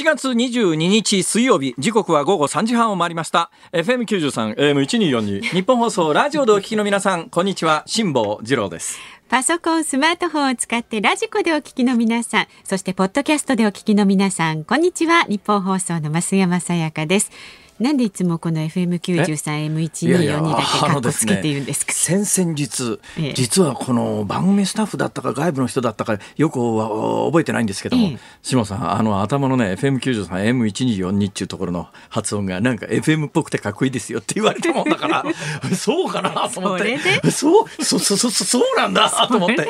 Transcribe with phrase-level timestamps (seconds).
[0.00, 15.22] 7月22日水曜日時刻は午後3時半を回りました FM93 AM1242 日本放送ラジオでお聞きの皆さんこんにちは辛坊治郎ですパソコン、スマートフォンを使ってラジコでお聞きの皆さん、そしてポッドキャストでお聞きの皆さん、こんにちは。
[15.28, 17.30] 日本放送の増山さやかです。
[17.80, 23.00] なんでいつもこの FM93M1242 だけかっこつけているんですか、先々日、
[23.34, 35.24] 実はこの番組スタッフだったか外部の人だったかよくは覚えてないんですけども、ええ、さんあの頭のね FM93M1242 っていうところの発音がなんか FM っぽくてかっこいいですよって言われたもんだから
[35.74, 37.30] そうかなと思って。
[37.30, 39.68] そうそうそうそうそうなんだと思って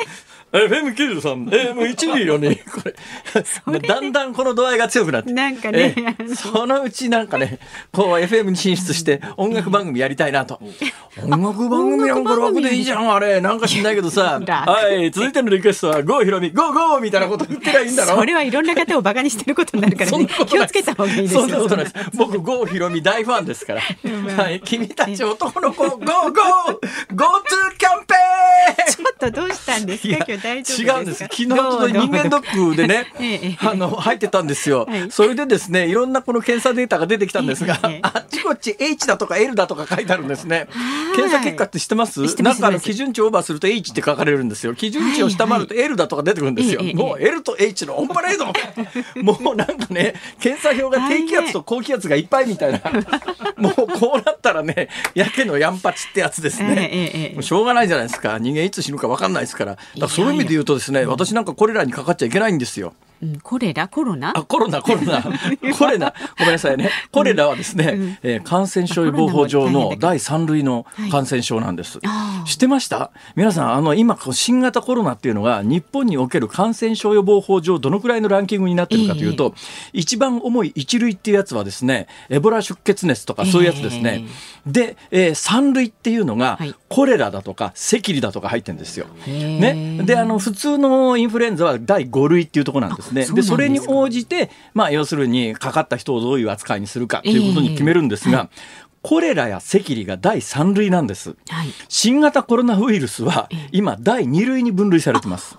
[0.51, 5.31] FM93、AM124 に、これ、だんだんこの度合いが強くなって。
[5.31, 5.95] なんかね。
[6.35, 7.59] そのうちなんかね、
[7.91, 10.59] こう FM に進出して音楽番組やりたいなと。
[11.23, 13.39] 音楽番組なんか楽でいいじゃん、あれ。
[13.39, 14.41] なんか知んないけどさ。
[14.45, 18.17] はい、続いてのリクエストは、郷ひろみ、ゴーゴーみたいなこと言ってりゃいいんだろ。
[18.17, 20.27] それはいろんな方をバカにしてることになるからね。
[20.47, 21.41] 気をつけた方がいいですよ。
[21.41, 21.95] そんなことないです。
[22.17, 23.81] 僕、郷ひろみ大ファンですから。
[23.81, 31.17] はい、君たち男の子、 ゴーゴーゴートゥーキャンペーンちょっとどうしたんですか今日大丈夫違うんです。
[31.19, 33.07] 昨日ちょっと人間ドックでね
[33.59, 40.67] あの入ってたんですよ、はい、それでですねいろんなこの検査データが出てきたんですが、あっちこっち H だとか L だとか書いてあるんですね。
[41.15, 42.21] 検査結果って知ってます？
[42.41, 44.73] なんかあの基準値オーバーすると H って書かれるんですよ。
[44.75, 48.53] 基準値を下回ると L だとか出てくるんですよ、もう L と H のオンパレードも。
[49.51, 52.81] うなんかね検査表が低気圧と高気圧がいっぱいみたいな。
[53.57, 58.39] もうこうなったらねやけのやんぱちってやつですね、しょうがないじゃないですか。
[58.39, 59.75] 人間いつ死ぬか分かんないですから。
[59.75, 62.93] だからそういう意味で言うとですね私なんかこれらにかかっちゃいけないんですよ。
[63.21, 63.87] うん、コレラ？
[63.87, 64.33] コロナ？
[64.35, 65.21] あコロナコロナ。
[65.77, 66.13] コレナ。
[66.37, 66.89] ごめんなさいね。
[67.11, 73.11] コレラはですね、うん、えー、感染症予防法上の第三類の感染症なんです、はい、知ってました？
[73.35, 79.53] 皆さんあの今新型コロナっていうのが日本における感染症予防法上どのくらいのランキングになってるかというと、
[79.93, 84.25] えー、一番重い一類っていうやつはですねエボラ出血熱とかそういうやつですね、
[84.65, 93.35] えー、で、えー、三類っていうのが、はい、コレラだとか赤痢だとか入ってるんですよ、ね、であの普通のインフルエンザは第五類っていうところなんですですね。
[93.35, 98.49] でそれに応じて、まあ、要するにかかった人をどういう扱いにするかということに決めるんですが、えーはい
[99.01, 105.57] コレラや赤痢が第3類なんです、はい、新型コロナウイルスは今第2類に分類されてます。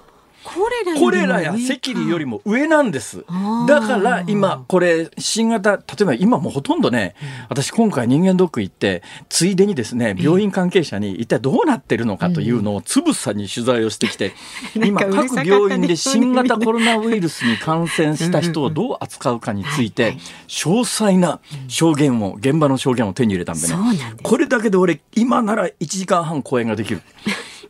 [0.99, 3.25] コレラや赤痢よりも上なんです。
[3.69, 7.15] だから今これ新型例えば今もうほとんどね
[7.49, 14.33] 私今回人間ドック行ってついでにですね病院関係者に一体どうなってるのかというのをつぶさに取材をしてきて
[14.75, 20.17] 今各病院で新型コロナウイルスに感染した人をどう扱うかについて
[20.49, 23.75] 詳細な証言を現場の証言を手に入れたんでね。
[24.23, 27.03] これだけで俺今なら1時間半講演ができる。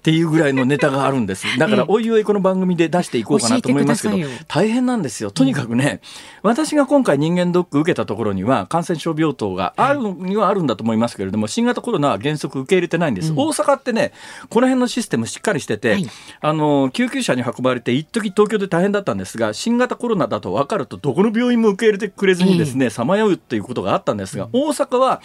[0.02, 1.46] っていうぐらいのネタがあるんです。
[1.60, 5.30] だから、おいおいこの番組で出していこうかなと思いますけど、大変なんですよ。
[5.30, 6.00] とにかくね、
[6.42, 13.32] 私が今回人間ドック受けたところには、感染症病棟があるにはあるんだと思いますけれども、新型コロナは原則受け入れてないんです。
[13.32, 14.10] 大阪ってね、
[14.48, 15.98] この辺のシステムしっかりしてて、
[16.40, 25.22] あの、救急車に運ばれて、一時東京で大変だったんですが、新型コロナだと分かると、どこの病院も受け入れてくれずにですね、さまようということがあったんですが、大阪は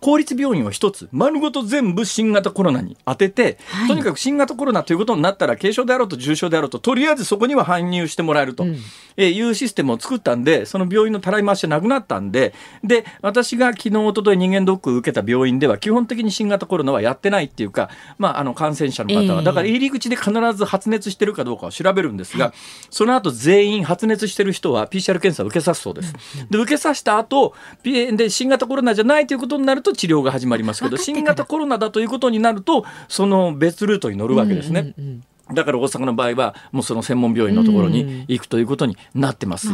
[0.00, 8.64] 公立病院を一つ、丸ごと全部新型コロナに当てて、とにかく新型コロナということになったら軽症であろうと重症であろうととりあえずそこには搬入してもらえると、
[9.16, 12.52] いうシステムを作ったんでその病院のたらい回しなくなったんで
[12.82, 22.52] で私が昨日おととい人間ドックを受けた病院では基本的に新型コロナはやってないっていうか、まあ、あの感染者の方は、だから入り口で必ず発熱してるかどうかを調べるんですが、
[22.90, 26.12] その後全員発熱してる人は PCR 検査を受けさすそうです。
[26.50, 34.80] で受けさせた後で新型コロナじゃないということになると治療が始まりますけど新型コロナだということになるとその別ルートトに乗るわけですね。
[34.80, 39.68] うんうんうんだから大阪の場合はもうその専門病院のところに行くということになってます。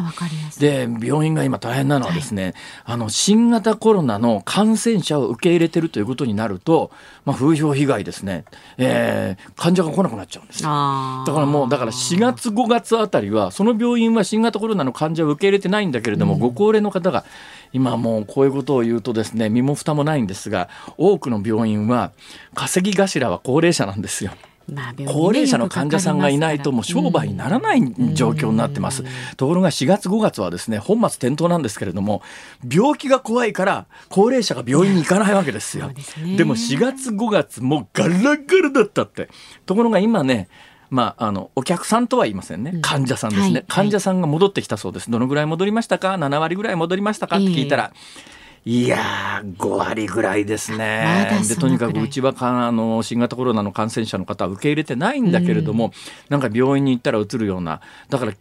[0.59, 2.55] で病院が今大変なのはですね、はい、
[2.87, 6.91] あの新型コロナの感染者を受け入れてるということになると、
[7.25, 8.45] まあ、風評被害ですね、
[8.79, 17.25] えー、患者が来なくなっちゃうんですだからもうだから4月5月あたりはその病院は新型コロナの患者を受け入れてないんだけれども、うん、ご高齢の方が
[17.73, 22.13] 今もうこういうことを言うとですね身も蓋もないんですが多くの病院は
[22.55, 24.33] 稼ぎ頭は高齢者なんですよ。
[24.73, 27.81] まあ、高齢者の患者さんがいないともう商売にならない
[28.15, 29.05] 状況になってます。
[29.37, 32.23] ところが4月5月はですね本末転倒なんですけれども
[32.67, 35.91] 病気が怖いから高齢者が病院に行かないわけですよ。
[36.27, 39.29] ででも4月5月もうガラガラだったって。
[39.67, 40.49] ところが今ね
[40.91, 47.37] まあ、あのお客さんとは言いませんね、うん、患者さんですね、はい、患者さんが戻ってきたそうです、どのぐらい戻りましたか？7割ぐらい戻りましたか？
[47.37, 48.34] って聞いたら、えー
[48.67, 51.29] いやー、5割ぐらいですね。
[51.31, 55.93] ま、でとにかくうちはかあの新型コロナの感染者の方は受け入れてないんだけれども、うん、
[56.31, 58.33] なんか病院に行ったらうつるような、だから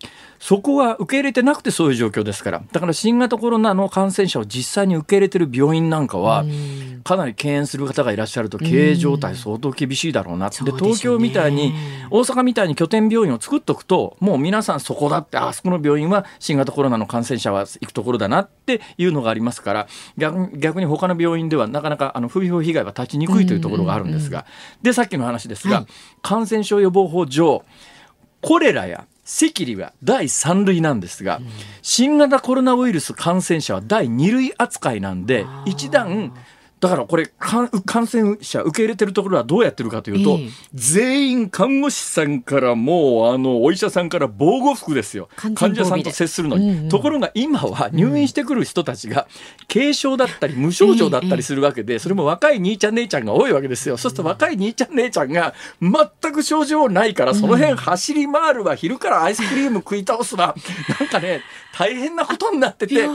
[0.44, 2.62] そこは受け入れてなくてそういう状況ですから。
[2.70, 6.44] だから新型コロナの感染者を実際に受け入れてる病院なんかは
[7.06, 11.74] かなり敬遠する方がいらっしゃると経営状態相当厳しいだろうな、で東京みたいに
[12.12, 19.88] 大阪みたいに拠点病院を作っとくともう皆さんそこだってあそこの病院は新型コロナの感染者は行くところだなっていうのがありますから
[20.18, 24.46] 逆逆に他の病院ではなかなかあの風評被害は立ちにくいというところがあるんですが、
[24.82, 25.86] でさっきの話ですが、はい、
[26.22, 27.64] 感染症予防法上
[28.42, 31.40] コレラや赤痢は第3類なんですが、
[31.82, 36.34] 新型コロナウイルス感染者は第2類扱いなんで一段
[36.84, 37.70] だからこれ感
[38.08, 45.30] 染者受け入れてるところはどうやってるかというと、えー、全員看護師さんからもうあのお医者さんから防護服ですよ。
[45.56, 49.30] 患者さんと接するのに、うんうん、ところが今は入院してくる人たちが
[49.72, 53.96] 軽症だったり無症状だったりするわけで、それも若い兄ちゃん姉ちゃんが多いわけですよ。
[53.96, 60.54] そうすると若い兄ちゃん姉ちゃんが全く症状ないからその辺走り回るわ昼からアイスクリーム食い倒すわ。
[61.00, 61.44] なんかね
[61.74, 63.08] 大変なことになってて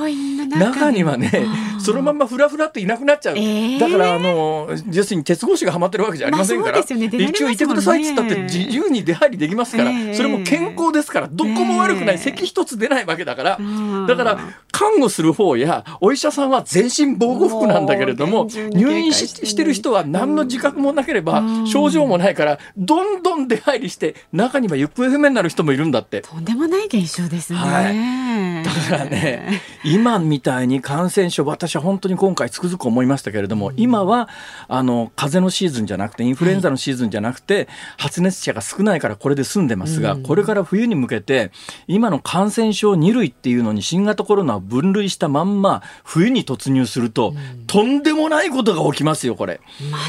[0.49, 1.47] 中にはね
[1.79, 13.59] そのままふらふらっていなくなっちゃう、えー、だからあの要するに鉄格子がはまってるわけじゃありませんから、まあね、一応いてくださいっつったって自由に出入りできますから、えー、それも健康ですからどこも悪くない、えー、咳一つ出ないわけだから。
[14.07, 14.39] だから
[14.73, 26.23] 看護する方やお医者さんは全身防護服なんだけれども入院してる人は何の自覚もなければ症状もないからどんどん出入りして中には行方不明になる人もいるんだって。
[26.23, 27.59] とんでもない現象ですね。
[27.59, 28.65] はい。
[28.65, 34.29] だからね、今みたいに感染症、私は本当に今回つくづく思いましたけれども、今は、
[34.69, 41.51] あの、風邪のシーズンじゃなくて、インフルエンザのシーズンじゃなくて、発熱者が少ないからこれで済んでますが、これから冬に向けて、
[41.87, 47.35] 今の感染症2類っていうのに新型コロナを分類したまんま、冬に突入すると、
[47.67, 49.61] とんでもないことが起きますよ、これ。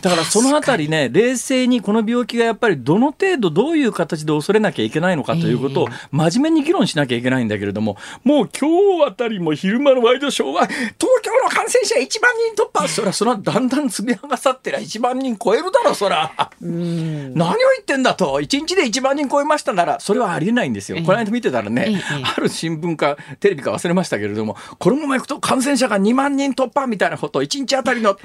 [0.02, 12.88] だからそのあたりね、冷静にこの病気がやっぱりどの程度どういう形で恐れなきゃいけないのかということを真面目に議論しなきゃいけないんだけれども、もう今日あたりも昼間のワイドショーは、東京の感染者1万人突破。
[12.88, 16.31] そら、そら、だんだん積み上がさってりゃ1万人超えるだろ、そら。
[16.62, 18.40] 何を言ってんだと。
[18.40, 21.02] 1日で1万人超えましたなら、それはありえないんですよ。
[21.04, 22.02] この間見てたらね、
[22.36, 28.18] ある新聞かテレビか忘れましたけれども、このままいくと感染者が2万人突破みたいなことを1日あたりの、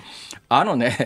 [0.49, 0.97] あのね、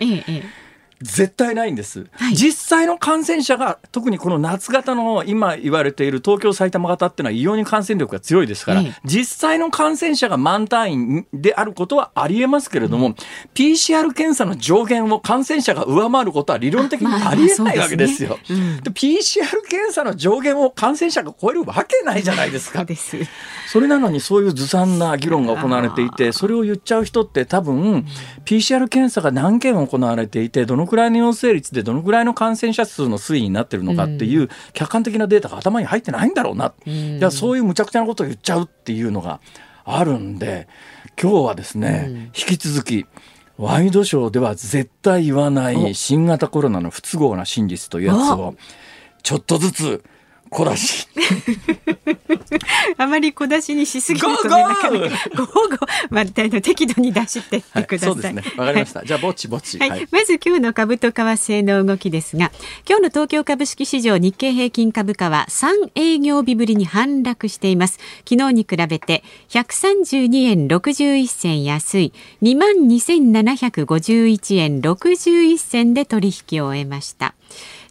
[1.01, 13.15] 絶対ないんです、はい、実際の感染者が特にこの夏型の今言われている東京埼玉型っていうのは異様に感染力が強いですから、実際の感染者が満単位であることはありえますけれども、うん、
[13.55, 18.31] PCR 検査の上限を感染者が上回ることは理論的にありえないわけですよ。
[18.31, 18.83] まあまあで、ね。
[18.87, 22.85] うん、PCR 検査の上限を感染者が超えるわけないじゃないですか。
[23.69, 28.07] それなのにそういうずさんな議論が行われていてそれを言っちゃう人って多分
[28.45, 39.41] PCR 検査が何件行われていてどのくらいの陽性率でどのくらいの感染者数の推移になってるのかっていう客観的なデータが頭に入ってないんだろうな、うん、いやそういうむちゃくちゃなことを言っちゃうっていうのが
[39.85, 40.69] あるんで
[41.21, 43.07] 今日はですね、うん、引き続き
[43.57, 48.55] ワイドショーでは絶対言わない新型コロナの不都合な真実というやつを
[49.23, 50.05] ちょっとずつ
[50.49, 51.09] 小出し
[52.97, 55.01] あまり小出しにしすぎるとね、なかなか
[55.37, 55.79] ゴーゴー、
[56.11, 58.23] まあ、適度に出してってください。
[58.23, 58.43] はい、ね。
[58.57, 59.05] わかりました。
[59.05, 59.79] じゃあ、ぼちぼち。
[59.79, 59.91] はい。
[59.91, 62.51] はい、まず今日の株と為替の動きですが、
[62.89, 67.99] 今日の東京株式市場日経平均株価は3営業日ぶりに反落しています。
[68.29, 72.13] 昨日に比べて132円61銭安い
[72.43, 77.35] 22,751円61銭で取引を終えました。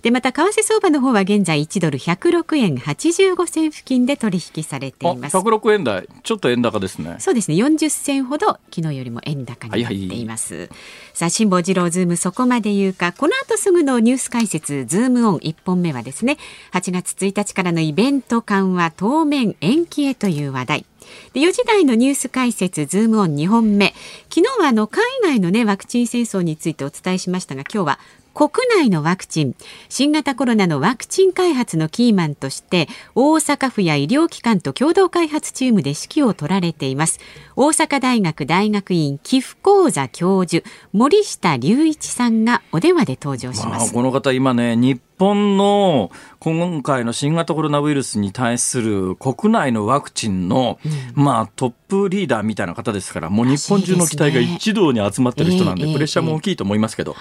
[0.02, 5.38] でまた為替相場の方は現在1ドル106円85銭付近で取引されています。
[5.38, 6.08] 106円台。
[6.24, 7.16] ちょっと円高ですね。
[7.20, 7.58] そうですね。
[7.58, 10.78] 40銭ほど昨日よりも円高になっています、はいはい、
[11.14, 13.12] さあ辛坊治郎ズームそこまで言うか。
[13.12, 16.38] この後すぐのニュース解説ズームオン1本目はですね
[16.74, 20.86] 8月1日からのイベント緩和当面延期へという話題。
[21.34, 23.94] で4時台のニュース解説ズームオン2本目。
[24.30, 28.00] 昨日はあの海外のねワクチン戦争についてお伝えしましたが今日は
[28.38, 29.56] 国内のワクチン
[29.90, 37.20] 新型コロナのワクチン開発のキーマンとして大阪府や医療機関と共同開発チームで指揮を取られています。
[37.56, 40.64] 大阪大学大学院寄付講座教授
[40.94, 50.80] 森下隆一さんがお電話で登場します、まあ、この方今ね日本の今回の新型コロナウイルスに対する国内のワクチンの、
[51.16, 57.16] うん、まあトップリーダーみたいな方ですからもう日本中の期待が一堂に集まってる人なんで、プレッシャーも大きいと思いますけど、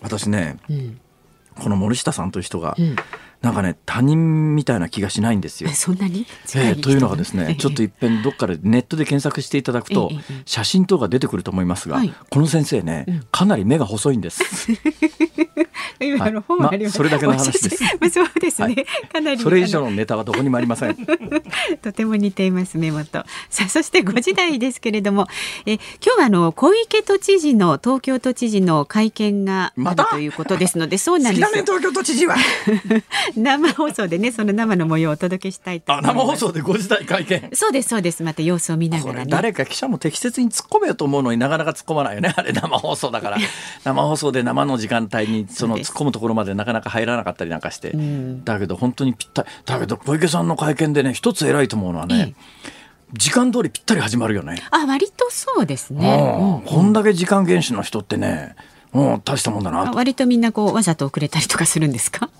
[0.00, 1.00] 私ね、うん、
[1.54, 2.96] この森下さんという人が、うん。
[3.42, 5.70] なんかね他人みたいな気がしないんですよ。
[5.70, 10.12] そんなに、えー、というのがですね、ちょっといっぺんどっかでネットで検索していただくと、
[10.46, 14.42] 写真等が出てくると思いますが、この先生ね、かなり目が細いんです。
[16.02, 17.84] というあの本あります、まあ、それだけの話です。
[18.00, 20.96] まあ、そうですね、はい、かなりそれ以上のネタはどこにもありません。
[21.80, 23.24] とても似ています目元。
[23.48, 25.28] さあそして5時台ですけれども、
[25.64, 31.64] え今日はあの小池都知事の東京都知事の会見があるということですので、そうなんですよ。
[31.64, 32.34] 東京都知事は？
[33.36, 37.50] 生放送でねその生の模様をお届けしたいと生放送で5時台会見。
[37.52, 38.24] そうですそうです。
[38.24, 39.26] また様子を見ながらね。
[39.28, 42.34] 誰か記者も適切に突っ込めよと思うのになかなか突っ込まないよね。
[42.36, 43.38] あれ生放送だから。
[43.84, 47.92] 生放送で生の時間帯にその突っ込むところまでなかなか入らなかったりなんかして。
[48.44, 49.48] だけど本当にぴったり。
[49.64, 52.34] だけど小池さんの会見でね一つ偉いと思うのはね。
[53.14, 54.62] 時間通りぴったり始まるよね。
[54.70, 56.62] あ、割とそうですね。
[56.64, 58.56] うん、こんだけ時間厳守の人ってね、
[58.94, 62.30] うん、大したもんだな割とみんなこうわざと遅れたりとかするんですか？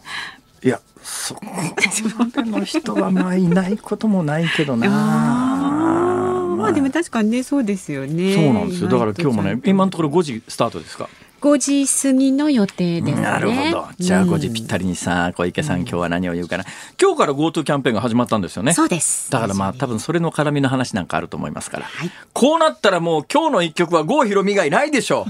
[0.65, 4.89] いや、そこまでの人はまあいないこともないけどな。
[6.57, 8.35] まあでも確かにねそうですよね。
[8.35, 8.89] そうなんですよ。
[8.89, 11.09] だから今日もね今のところ5時スタートですか？
[11.43, 13.89] 5時過ぎの予定です、ね、なるほど。
[13.99, 16.65] じゃあ5時ぴったりにさ、小池さん、今日は何を言うかな。
[17.01, 18.73] 今日から GoTo キャンペーンが始まったんですよね。
[18.75, 19.29] そうです。
[19.29, 21.87] だからまあ多分それの絡みの話なんかあると思いますから。
[21.87, 25.27] はい、こうなったらもう今日の一曲は郷ひろみがいないでしょ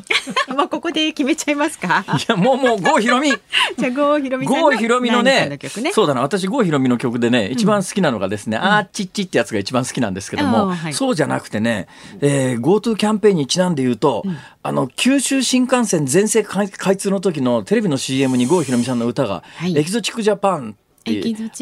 [0.51, 0.53] う。
[0.55, 2.05] まあここで決めちゃいますか？
[2.07, 3.31] いやもうもう郷ひろみ。
[3.79, 6.21] じゃあ郷ひろみ郷ひろみのね、ねそうだな。
[6.21, 11.89] 私郷ひろみの曲でね、一番好きなのがですね、うん、あーちっちってやつが一番好きなんですけども、はい、そうじゃなくてね、
[12.21, 20.77] えー、GoTo キャンペーンにちなんで言うと、うん、あの九州新幹線全線開通の時のテレビの CM に郷ひろみさんの歌が、はい、エキゾチックジャパン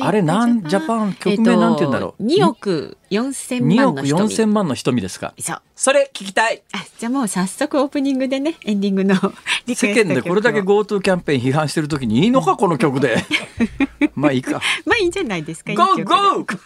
[0.03, 5.33] あれなんジャパン曲名なんて言うんだろう、2億4千万の瞳2億4千万の瞳ですか？
[5.75, 6.63] それ聞きたい。
[6.73, 9.15] あじゃあもう早速オープニングでねエンディングの
[9.75, 13.25] 世間でこれだけ GoTo キャンペーン批判してる時にいいのかこの曲で？
[14.15, 14.61] まあいいか。
[14.85, 16.15] まあいいんじゃないですか GO GO!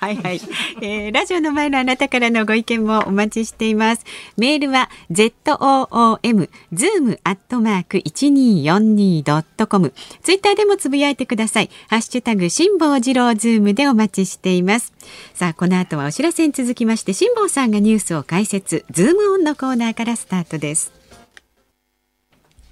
[0.00, 0.40] はいはい、
[0.82, 4.04] えー、ラジオの前のあなたからのご意見もお待ちしています。
[4.36, 11.70] メールは ZOOM zoom アットマーク 1242.com ツイッターでもつぶやいてください。
[11.88, 14.94] ハッシュタグ辛坊治郎ズームでお待ちしています。
[15.34, 20.90] さあこの後はお知らせに続きまして辛坊さんがニュースを解説ズームオンのコーナーからスタートです。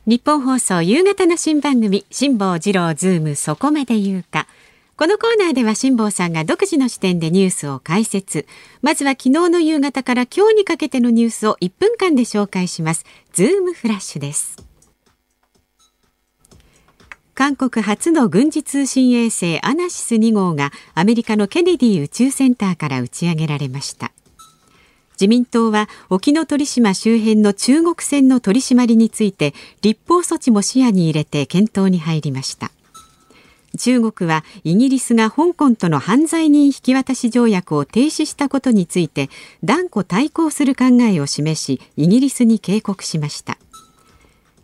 [0.06, 4.46] ニッポン放送夕方の新番組辛坊治郎ズームそこまで言うか。
[4.96, 8.46] このコーナーでは辛坊さんが独自の視点でニュースを解説。
[8.80, 13.04] まずは昨日の夕方から今日にかけてのニュースを1分間で紹介します。
[13.34, 14.71] ズームフラッシュです。
[17.34, 24.12] 韓国初の軍事通信衛星アナシス2号がアメリカのケネディ宇宙センターから打ち上げられました。
[25.14, 32.70] 自民党は沖ノ鳥島周辺の中国船の取り締まりについて立法措置も視野に入れて検討に入りました。
[33.78, 39.30] 中国はイギリスが香港との犯罪人引き渡し条約を停止したことについて
[39.64, 43.56] 断固対抗する考えを示しイギリスに警告しました。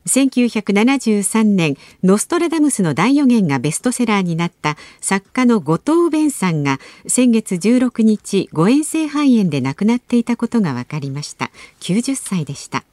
[0.09, 11.51] 1973年ノストラダムスの大予言がベストセラーになった作家の後藤弁さんが先月16日誤嚥性肺炎で亡くなっていたことが分かりました。
[11.81, 12.85] 90歳でした。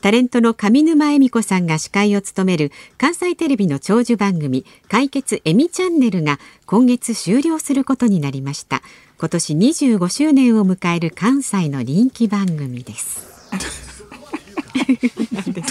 [0.00, 8.82] タレントの上沼恵美子さんが司会を務める関西テレビの長寿番組解決エミチャンネルが今月終了することになりました。
[9.18, 13.32] 今年25周年を迎える関西の人気番組です。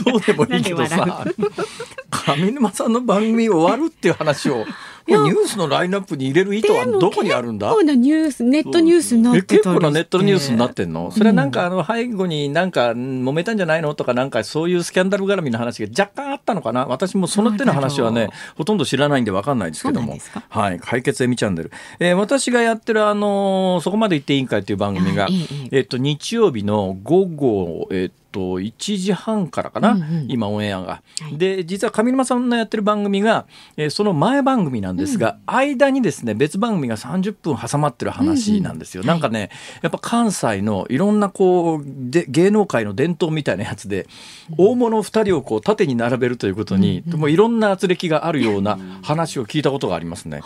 [0.06, 1.26] どうでもいいけどさ。
[2.12, 4.66] 上沼さんの番組終わるっていう話を
[5.08, 7.70] ニュースのラインナップに入れる意図はどこにあるんだ？
[7.70, 11.10] 結構なニュースネットニュースになって結構なネットニュースになってんの？
[11.12, 13.96] それはなんかあの背後になんか揉めたんじゃないの？
[13.96, 16.86] とかなんかそういうスキャンダル絡みの話が若干あったのかな？
[16.86, 20.18] 私もその手の話はねほとんど知らないんで分かんないですけども。
[20.50, 25.28] はい解決エミチャンネル、えー、私がやってるあのー、そこまで言っていいんかいっていう番組が、
[25.72, 30.88] えっと日曜日の午後えっと1時半からかな、うんうん、今オンエアが。
[30.88, 33.46] はい、で実は上沼さんのやってる番組が、
[33.78, 39.02] えー、その前番組なんですが、うん、間にですね別番組が30分挟まってる話なんですよ。
[39.02, 39.10] うん。
[39.10, 39.50] うん、なんかね、はい、
[39.84, 44.08] やっぱ関西のいろんなこうで芸能界の伝統みたいなやつで、
[44.58, 50.42] うん、大物2人をこう縦に並べるということに、うんうん、もういろんな圧力があるような話を聞いたことがありますね。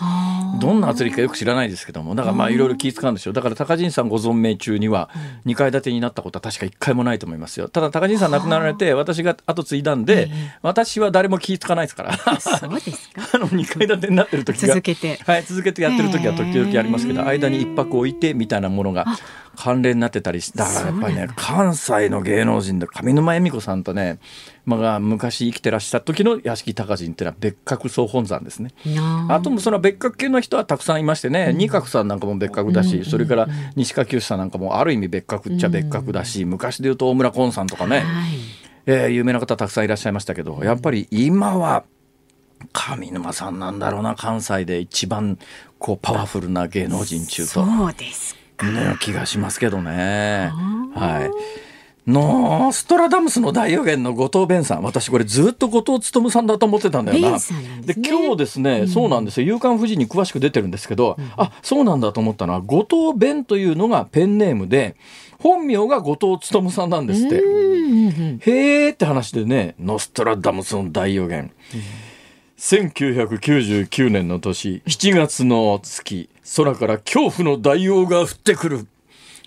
[0.60, 3.34] どんな圧力かよく知らないですけどもだからまあいろいろ気遣うんですよ。
[3.34, 5.10] だから高陣さんご存命中には
[5.46, 7.68] 2階建てになったことは確か1回もないと思いますよ。
[7.76, 12.18] ただ高陣さん亡くなられて私が後継いだんで、私は誰も気付かないですから。
[12.40, 13.22] そうですか？
[13.36, 19.06] あの2階建てになってる時が続けて、はい、続けてやってる時は時々ありますけど間に一泊置いてみたいなものが
[19.58, 24.20] 関連になってたりだからやっぱりね関西の芸能人で上沼恵美子さんとね、
[24.66, 28.72] まあ、昔生きてらっした時の屋敷隆人っていうのは別格総本山ですね。
[29.30, 29.40] あ。
[29.40, 38.06] ともその別格系の人はたくさんいましてね、うん、二角さんなんかも別格だし、うん、それから西川きよしさんなんかもある意味別格っちゃ別格だし、うん、昔でいうと大村崑さんとかね、はい、
[38.88, 41.84] えー、有名な方たくさんいらっしゃいましたけどやっぱり今は
[42.74, 45.38] 上沼さんなんだろうな関西で一番
[45.78, 50.50] こうパワフルな芸能人中とそうですね気がしますけどね。
[50.96, 51.65] はい
[52.08, 54.84] ノーストラダムスの大予言の後藤弁さん。
[54.84, 57.32] 私これずっと後藤勉さんだと思ってたんだよな。
[57.34, 57.84] ですね。
[57.98, 64.96] 今日ですね、そうなんですよ「夕刊富士」に詳しく出てるんですけど、あそうなんだと思ったのは後藤弁というのがペンネームで
[65.40, 67.36] 本名が後藤勉さんなんですって。
[67.36, 71.52] へーって話でねノストラダムスの大予言。
[72.58, 78.88] 1999年の年7月の月空から恐怖の大王が降ってくる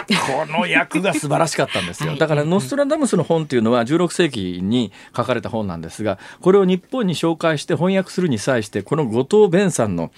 [0.06, 2.16] この役が素晴らしかったんですよ。
[2.16, 10.10] だから、ノストラダムスの本っていうのは16世紀に書かれた本なんですが、これを日本に紹介して翻訳するに際して、この後藤弁さんの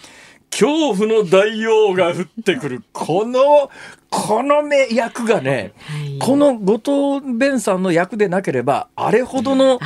[0.50, 2.82] 恐怖の大王が降ってくる。
[2.92, 3.70] この、
[4.10, 9.78] この目役がね、はいこの後藤弁さんの役でなければ、あれほどの、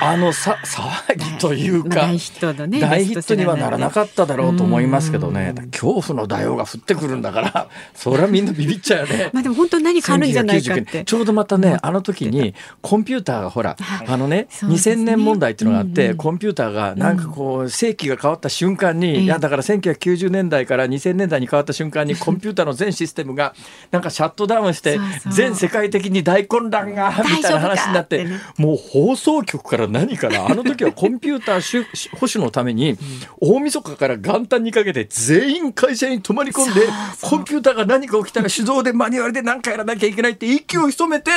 [0.00, 5.54] あのさ騒ぎ というか、まあ大ヒットのね大ヒットにはならなかっただろうと思いますけどね。
[5.56, 9.30] うん恐怖の大王が降ってくるんだから そりゃみんなビビっちゃうよね。
[9.32, 13.76] まあでも本当に何かあるんじゃないかっ1999て年ちょうどまたねあの時にコンピューターがほら
[14.06, 15.02] あのねそうですね。
[15.02, 23.54] 2000年問題っていうのがあって、コンピューターがなんかこう世紀が変わった瞬間に、うんいやだから1990年代から2000年代に変わった瞬間にコンピューターの全システムが
[23.90, 24.98] なんかシャットダウンして
[25.32, 28.26] 全世界的に大混乱がみたいな話になって
[28.56, 31.25] もう放送局から何からあの時はコンピューター
[31.60, 32.96] しゅ保守のために
[33.40, 36.86] 大晦日から元旦にかけて全員会社に泊まり込んで
[37.22, 41.30] コンピューターが何か起きたら手動でマニュアルで何かやらなきゃいけないって息を潜めて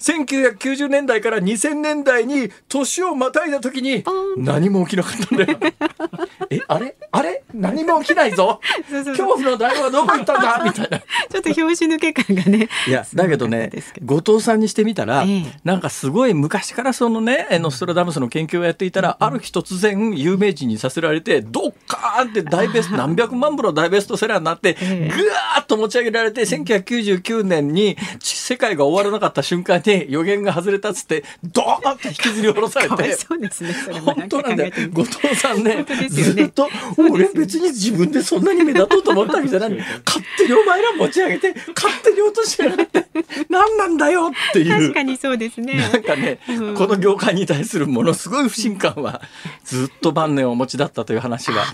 [0.00, 4.04] 1990年代から2000年代に年をまたいだ時に
[4.36, 5.58] 何も起きなかったんだよ。
[6.50, 6.96] えあれ？
[7.12, 7.42] あれ？
[7.54, 8.60] 何も起きないぞ。
[8.88, 10.62] 恐怖の大王はどこ行ったんだ？
[10.66, 10.98] みたいな。
[10.98, 13.70] ちょっと拍子抜け感がねいやだけどね
[14.04, 15.60] 後藤さんにしてみたら、ええ。
[15.64, 25.16] なんかすごい昔からそのねノストラダムスの研究をやっていたら、ある日突然有名人にさせられてドッカーンって大ベスト何百万部の大ベストセラーになって、ええ。
[25.16, 33.12] ぐわーっと持ち上げられて1999年に世界が終わらなかった瞬間に予言が外れたっつってドーンって引きずり下ろされて。
[33.12, 34.72] そうですね本当なんだよ。
[34.92, 39.70] 後藤さんねずっと俺別に自分でそんなに目立とうと思ったわけじゃない
[40.06, 43.06] 勝手にお前ら持ち上げて勝手に落としやがって
[43.48, 49.20] 何なんだよっていう確かにそうですねなんかね、うんこの業界に対するものすごい不信感は
[49.64, 51.64] ずっと晩年をお持ちだったという話は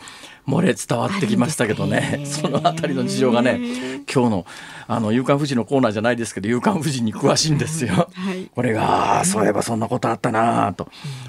[0.47, 3.59] 漏れ伝わってきましたけどねそのあたりの事情がね
[4.13, 4.47] 今日の
[4.89, 8.09] あの「夕刊富士」のコーナーじゃないですけど「夕刊富士」に詳しいんですよ。
[8.13, 10.89] はいこれがそういえばそんなことあったなあと。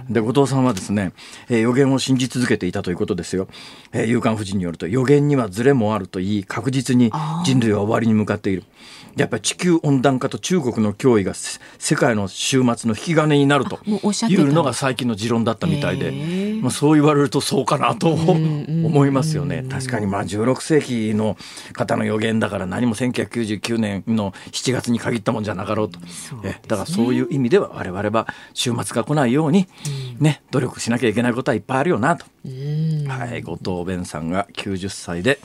[0.09, 1.11] で後藤さんはですね、
[1.49, 3.47] えー予言を信じ続けていたということですよ。
[3.91, 7.11] えー、夕刊富士によると予言にはズレもあると言い確実に
[7.43, 8.63] 人類は終わりに向かっている。
[9.17, 19.65] やっぱり地球温暖化と中国の脅威がせ世界の終末の引き金になるというのが最近の持論だったみたいで、まあ、そう言われるとそうかなと思いますよね。
[19.69, 21.37] 確かにまあ16世紀の
[21.73, 25.99] 方の予言だから何も1999年の7月に限ったもんじゃなかろうと。
[25.99, 29.67] そうですねえだからそういう意味では我々は週末が来ないように
[30.19, 32.25] ね努力しなきゃいけないことはいっぱいあるよなと。
[32.45, 35.39] うんはい、後藤弁さんが90歳で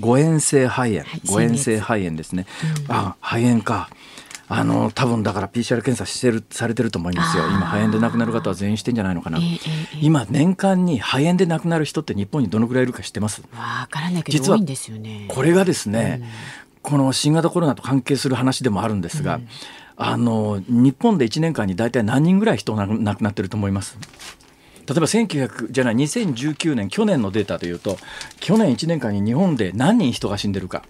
[0.00, 2.46] 誤嚥性肺炎、い誤嚥性肺炎ですね。
[2.88, 3.88] あ、肺炎か。
[4.52, 7.46] あの多分だから PCR 検査してるされてると思いますよ。
[7.46, 9.38] 今肺炎で亡くなる方は全員してんじゃないのかな。
[9.38, 9.58] えええ
[9.94, 13.42] え今年間に肺炎で亡くなる人って日本にどのくらいいるか知ってます？
[13.54, 16.20] わからないけ実はど多いんですよねこれがですね、
[16.82, 19.38] この新型コロナと関係する話でもあるんですが、
[19.96, 23.96] あの日本で1年間に大体何人ぐらい人が亡くなってると思います？
[24.90, 27.96] 例えば1900じゃない2019年去年のデータでいうと
[28.40, 30.82] 去年1年間に日本で何人人が死んでるか。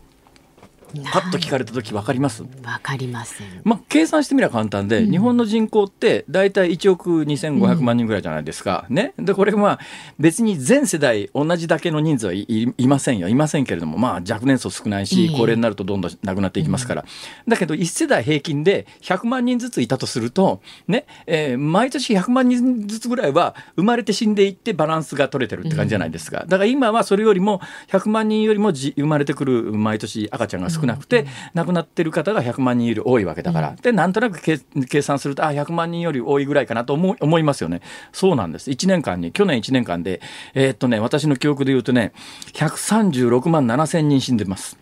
[1.13, 2.43] パッと聞かれた時分かります？
[2.43, 3.47] わかりません。
[3.65, 9.79] まあ、計算してみれば簡単で、日本の人口って大体1億2500万人ぐらいじゃないですか、ね、でこれまあ
[10.19, 13.29] 別に全世代同じだけの人数はいませんよ。
[13.29, 15.29] いませんけれども、まあ、若年層少ないしええ。
[15.31, 17.05] 高齢になるとどんどん亡くなっていきますから、
[17.47, 21.07] だけど1世代平均で100万人ずついたとすると、ね。
[21.27, 37.81] えー毎年100万人ずつぐらいは生まれて死んでいってバランスが取れてるって感じじゃないですか、だから今はそれよりも100万人よりもじ生まれてくる毎年赤ちゃんが少なくて、亡くなってる方が100万人より多いわけだから、でなんとなく計計算するとあ100万人より多いぐらいかなと思い思いますよね。
[38.13, 38.71] そうなんです。
[38.71, 40.21] 1年間に去年1年間で
[40.55, 42.13] えーっとね私の記憶で言うとね
[42.53, 44.79] 136万7千人死んでます。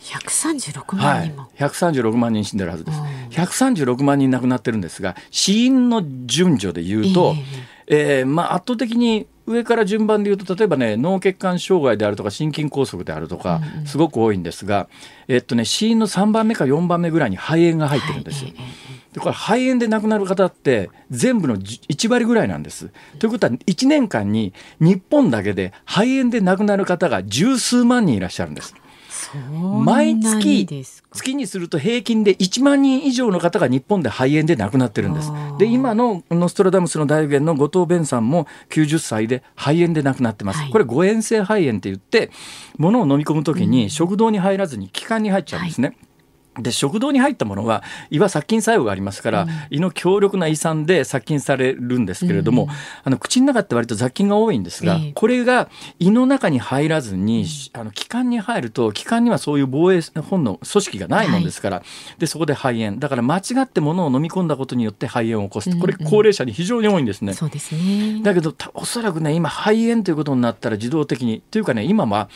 [0.00, 2.98] 136はい万人も、、136万人死んでるはずです。
[2.98, 3.06] うん。
[3.28, 7.34] 136万人亡くなってるんですが死因の順序で言うと、
[7.86, 14.88] えーまあ、圧倒的に上から順番で言うと例えばね脳血管障害であるとか心筋梗塞であるとか、すごく多いんですが、
[15.28, 18.50] えっとね、死因の3番目か4番目ぐらいに肺炎が入ってるんですよ。
[19.12, 22.90] でこれ肺炎で亡くなる方って全部の1割ぐらいなんです。
[23.18, 28.74] ということは1年間に日本だけで肺炎で亡くなる方が十数万人いらっしゃるんです。
[29.84, 30.66] 毎月
[31.12, 35.32] 月にすると平均で1万人以上の方が日本で肺炎で亡くなってるんです。
[35.58, 40.60] で今のノストラダムスの大予言の後藤弁さんも90歳で肺炎で亡くなってます。
[40.60, 42.30] はい、これ誤嚥性肺炎って言って
[42.78, 45.88] 物を飲み込む時に食道に入らずに気管に入っちゃうんですね。
[45.88, 46.09] はい
[46.58, 52.70] で食道に入ったものは胃は殺菌作用がありますから、うん、胃の強力な胃酸で殺菌されるんですけれども、うん、
[53.04, 55.68] あの口の中って割と雑菌が多いんですが、えー、これが
[56.00, 62.98] 胃の中に入らずに、うん、あの気管に入ると気管にはそういう防衛本能組織がないもんですから、はい、でそこで肺炎。
[62.98, 67.34] だから間違ってものを飲み込んだことによって肺炎を起こすこれ高齢者に非常に多いんですね。
[67.34, 68.22] そうですね。
[68.22, 72.28] だけどおそらくね今肺炎ということになったら自動的にというかね今は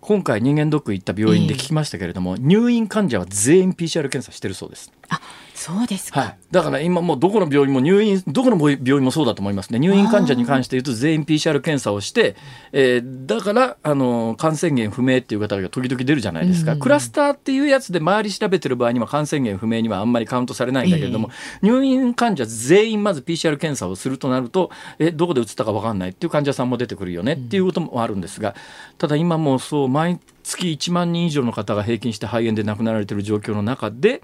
[0.00, 4.92] 今回人間ドック行った病院で聞きましたけれども、えー、入院患者は全員 PCR 検査してるそうです。
[5.08, 5.20] あ
[5.60, 9.78] そうですか、はい、だから今もうどこの病院も入院どこの病院もそうだと思いますね。
[9.78, 12.34] 入院患者に関して言うと全員 PCR 検査をして、
[12.72, 21.28] えー、だからあの感染源不明っていう方が時々出るじゃないですか、うん、クラスターっていうやつで周り調べてる場合には感染源不明にはあんまりカウントされないんだけれども、
[21.62, 28.54] えー、入院患者全員まず PCR 検査をするとなるとえどこで打ったか分かんないっていう患者さんも出てくるよねっていうこともあるんですが
[28.96, 34.22] ただ今もそう毎月1万人以上の方が平均して肺炎で亡くなられている状況の中で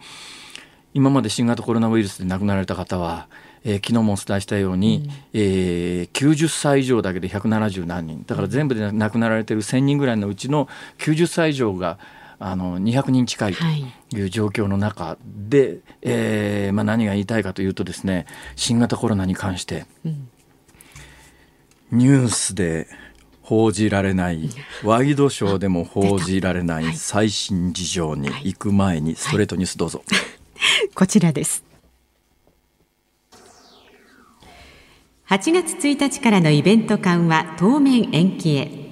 [0.96, 3.28] 今まで新型コロナウイルスで亡くなられた方は、
[3.64, 8.24] えー、昨日もお伝えしたように、うん、えー、90歳以上だけで170何人。
[8.26, 11.98] だから全部で亡くなられている1000人ぐらいのうちの90歳以上が
[12.38, 13.62] あの200人近いと
[14.16, 14.22] い。
[14.22, 20.28] う状況の中で、はい、えー、まあ、何が言いたいかというとですね新型コロナに関して、うん、
[21.92, 22.86] ニュースで
[23.42, 24.48] 報じられない
[24.82, 30.02] ワイドショーでも報じられない 最新事情に行く前にストレートニュースどうぞ。
[30.08, 30.45] は い
[30.94, 31.64] こちらです。
[35.28, 38.86] 8月1日からのイベント緩和当面延期へ。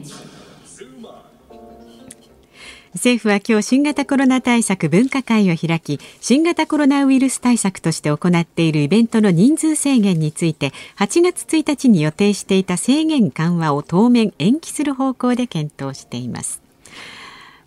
[2.95, 16.64] 政府は今日新型コロナ対策分科会を開き新型コロナウイルス対策として行っているイベントの人数制限について8月1日に予定していた制限緩和を当面延期する方向で検討しています。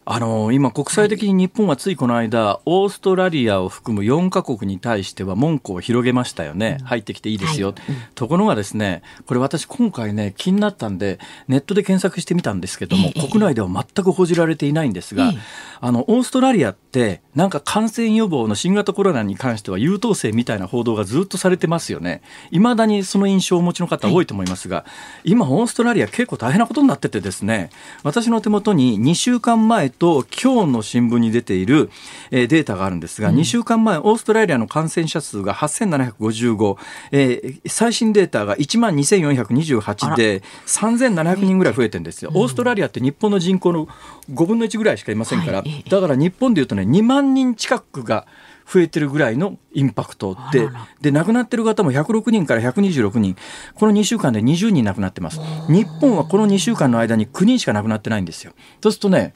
[0.09, 7.75] あの今、国際的に日本はついこの間、オーストラリアを含む4カ国に対しては門戸を広げましたよね、入ってきていいですよ、はい、
[8.15, 15.33] ところがですね、これ、私、今回ね、気になったんで、ネットで検索してみたんですけども、国内では全く報じられていないんですが、
[15.81, 24.85] あのオーストラリアって、なんか感染予防の新型コロナに関しては優等生みたいな報道がずっとされてますよね、いまだにその印象をお持ちの方、多いと思いますが、
[25.25, 27.71] 今、オーストラリア、結構大変なことになっててですね、
[28.03, 31.89] 私の手元に2週間前と今日の新聞に出ている、
[32.31, 36.77] えー、データがあるんですが、うん、2週間前、オーストラリアの感染者数が8755、
[37.11, 42.31] えー、最新データが1万2428で、3700人ぐらい増えてるんですよ。
[42.33, 43.87] オーストラリアって日本の人口の
[44.31, 48.27] 5分の1ぐらいしかいませんから、はい、だから日本でいうとね、2万人近くが、
[48.71, 53.37] 増えてるぐらいのインパクトで、で、亡くなってる方も106人から126人、
[53.75, 55.39] この2週間で20人亡くなってます。
[55.69, 58.51] 日本はこの2週間の間に9人しか亡くなってないんですよ。
[58.83, 59.33] そうするとね、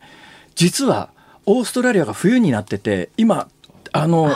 [0.55, 1.09] 実は
[1.45, 3.47] オーストラリアが冬になってて今
[3.91, 4.33] あの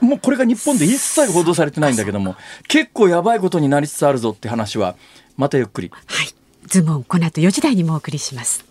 [0.00, 2.36] もうこれが日本で一切報道されてないんだけども
[2.68, 4.96] 結構やばいことになりつつあるぞって話は
[5.36, 5.90] またゆっくり。
[6.06, 6.34] はい
[6.66, 8.64] ズボンこの後4時台にもお送りします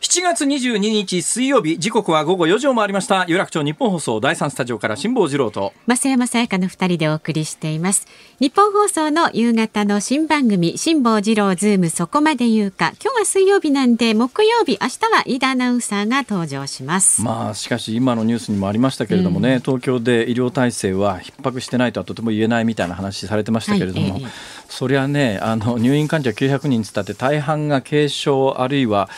[0.00, 3.24] 7月22日水曜日時刻は午後4時を回りました。
[3.28, 5.72] 有楽町日本放送第3スタジオから辛坊治郎と。
[5.86, 8.06] 増山さやかの2人でお送りしています。
[8.38, 12.92] 日本放送の夕方の新番組辛坊治郎ズームそこまで言うか。
[13.02, 17.22] 今日は水曜日なんで木曜日明日は飯田アナウンサーが登場します。
[17.22, 29.08] まあしかし今のニュースにもありましたけれどもね、うん、東京で医療体制は逼迫してないとはとても言えないみたいな話されてましたけれども、はいええそりゃねあの入院患者900人つったって大半が軽症あるいは、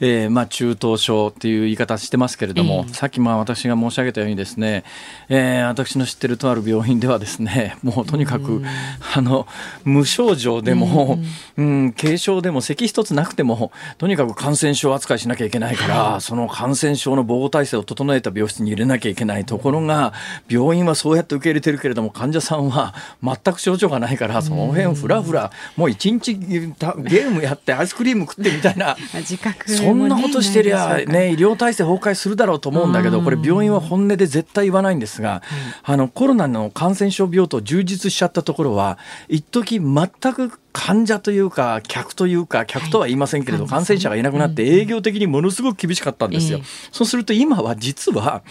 [0.00, 4.82] えー、まあ中等症っていう言い方してますけれども、えー、さっきまあ私が申し上げたようにですね、
[5.28, 8.62] えー、私の知ってるとある病院ではですね もうとにかく、
[9.14, 9.46] あの
[9.84, 11.20] 無症状でも、
[11.56, 20.12] うん、軽症でも咳一つなくてもとにかく感染症扱いしなきゃいけないから、はい、その感染症の防護体制を整えた病室に入れなきゃいけないところが
[20.48, 28.96] 病院はそうやって受け入れてるけれども患者さんは全く症状がないからその辺ふらふらもう一日ゲームやってアイスクリーム食ってみたいな。
[29.20, 35.42] 自覚、ね、そんなことしてりゃね医療体制崩壊するだろうと思うんだけどこれ病院は本音で絶対言わないんですが、
[35.82, 38.98] あのコロナの感染症病棟充実しちゃったところは
[39.28, 46.60] 一時全く患者というか客というか客とは言いませんけれど、感染者がいなくなって営業的にものすごく厳しかったんですよ。
[46.90, 48.42] そうすると今は実は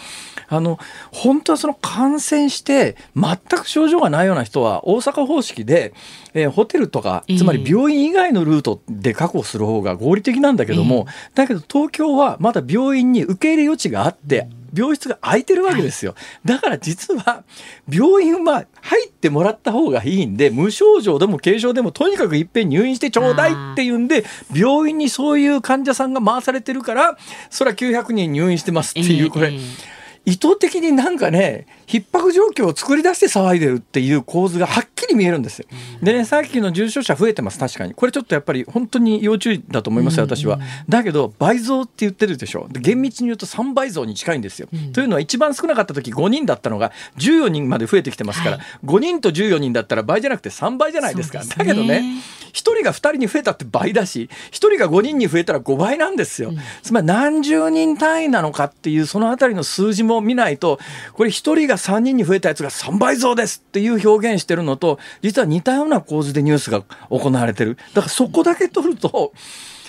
[0.48, 0.78] あの
[1.12, 5.92] 本当はその感染して全く症状がないような人は大阪方式で、
[6.32, 17.44] えー、ホテルとかつまり病院以外のルートで確保する方が合理的なんだけども、だけど東京はまだ病院に受け入れ余地があって病室が空いてるわけですよ、はい、だから実は
[17.88, 27.18] 病院は入ってもらった方がいいんで無症状でも軽症でもとにかくいっぺん入院してちょうだいっていうんで病院にそういう患者さんが回されてるから
[27.50, 29.52] それは900人入院してますっていうこれ。
[29.52, 29.94] えー
[30.26, 35.66] 意図的になんかね逼迫状況を作り出して騒いでるっていう構図がはっきり見えるんですよ。
[36.02, 40.58] でねさっきの重症者増えてます確かにこれちょっとやっぱり本当に要注意だと思いますよ私は。
[40.88, 44.68] だけど倍増って言ってるでしょで厳密に言うと3倍増に近いんですよ。
[44.92, 51.42] というのは一番少なかった時5人だったのが14人まで増えてきてますから、はい、5人と14人だったら倍じゃなくて3倍じゃないですか。
[51.42, 56.52] すね、だけどね1人が2人に増えたって倍だし1人が5人に増えたら5倍なんですよ。
[56.82, 60.78] つまり何十人単位なのかっていうそのあたりの数字もも見ないと
[61.12, 67.76] これ1人が3人に増えたやつが3倍増ですっていう表現してるのと実は似たような構図でニュースが行われてる。
[67.94, 69.32] だからそこだけ取ると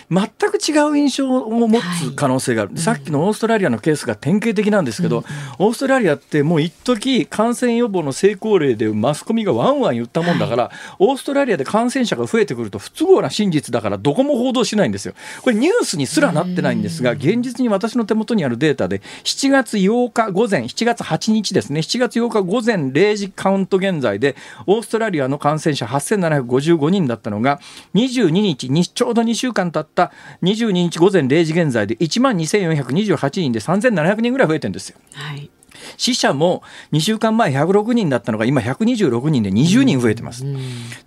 [0.10, 5.20] 全く違う印象を持つ可能性がある、はい、さっきのオーストラリアのケースが典型的なんですけど、
[5.60, 15.16] うん、オーストラリアってもう一時感染予防の成功例でマスコミがワンワン言ったもんだから、はい、オーストラリアで感染者が増えてくると不都合な真実だからどこも報道しないんですよ。
[15.42, 21.80] これニュースにすらなってないんですが現実に私の手元にあるデータで7月8日午前7月8日ですね。
[21.80, 24.36] 7月8日午前0時カウント現在で
[24.68, 27.60] オーストラリアの感染者8755人だったのが
[27.96, 30.12] 22日にちょうど2週間経ってった
[30.44, 34.98] 22日午前0時現在で1万2428人で3700人ぐらい増えてるんですよ。
[35.14, 35.50] はい
[35.98, 40.46] 死者も2週間前106人だったのが今126人で20人増えてます。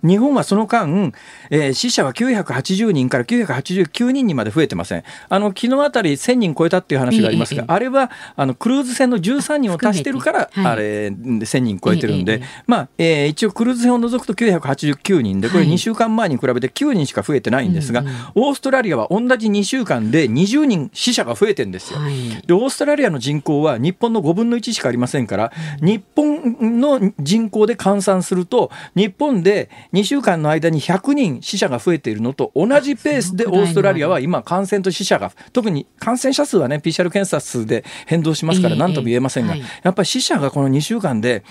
[0.03, 1.11] 日本はその間、
[1.49, 5.03] えー、死者は980人から989人にまで増えてません。
[5.29, 18.03] あの昨日あたり1000人超えたっていう話がありますが、あれはあのクルーズ船の13人を足してるから、あれ1000人超えてるんで、まあ、えー、一応クルーズ船を除くと989人でこれ2週間前に比べて9人しか増えてないんですが、
[18.35, 21.99] オーストラリアは同じ2週間で20人死者が増えてるんですよ。
[22.45, 41.43] でオーストラリアの人口は日本の5分の1しかありませんから、日本の人口で換算すると、日本で2週間の間に100人死者が増えているのと同じペースでオーストラリアは今、感染と死者が、特に感染者数はね、PCR 検査数で変動しますから、何とも言えませんが、やっぱり死者がこの2週間で、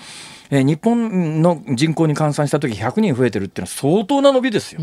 [0.51, 4.81] えー、日本の人口に換算した時100人増えてるっていうのは相当な伸びですよ。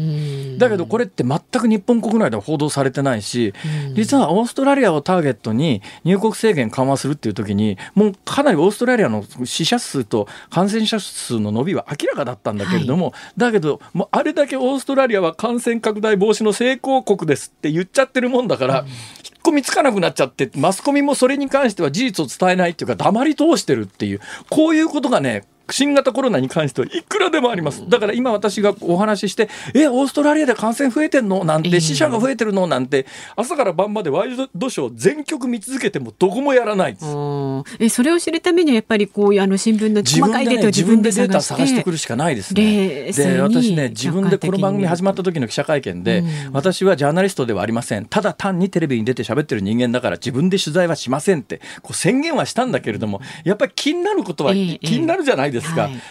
[0.59, 3.52] だけどこれって全く日本国内では報道されてないし
[3.94, 18.96] 実はオーストラリアをターゲットに入国制限緩和するっていう時にもうかなりオーストラリアの死者数と感染者数の伸びは明らかだったんだけれども、はい、だけどもうあれだけオーストラリアは感染拡大防止の成功国ですって言っちゃってるもんだから、うん、引っ
[19.42, 27.88] 込みつかなくなっちゃってマスコミもそれに関しては事実を伝えないっていうか黙り通してるっていうこういうことがね新型コロナに関してはいくらでもあります。
[27.88, 31.44] だから今私がお話しして、え、オーストラリアで感染増えてんの？
[31.44, 32.66] なんて、死者が増えてるの？
[32.66, 37.07] なんて、朝から晩までワイドショー全局見続けてもどこもやらないです。
[37.79, 43.12] え、それを知るためにはやっぱりこういうあの新聞の細かいデータを自分で、ね、データ探してくるしかないですね。
[43.12, 48.07] で、私ね、自分でこの番組始まった時の記者会見で、私はジャーナリストではありません。
[48.07, 54.59] ただ単にテレビに出て喋ってる人間だから自分で取材はしませんって、こう宣言はしたんだけれども、やっぱり気になることは気
[54.98, 55.56] になるじゃないですか。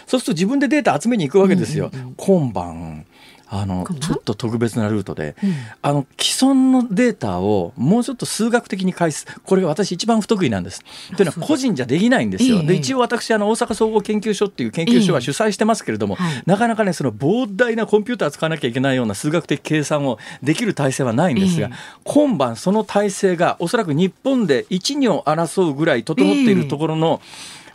[0.07, 1.91] そうすると自分でデータ集めに行くわけですよ。
[2.17, 3.05] 今晩
[3.47, 9.27] あのちょっと特別なルートで、うん、あの既存のデータをもうちょっと数学的に返す。
[9.43, 10.83] これ私一番不得意なんです。
[11.15, 12.63] というのは個人じゃできないんですよ。
[12.63, 21.69] で一応私あの大阪総合研究所っていう研究所は主催してますけれども、なかなかねその膨大なコンピューター使わなきゃいけないような数学的計算をできる体制はないんですが、
[22.03, 27.21] 今晩その体制がおそらく日本で一二を争うぐらい整っているところの、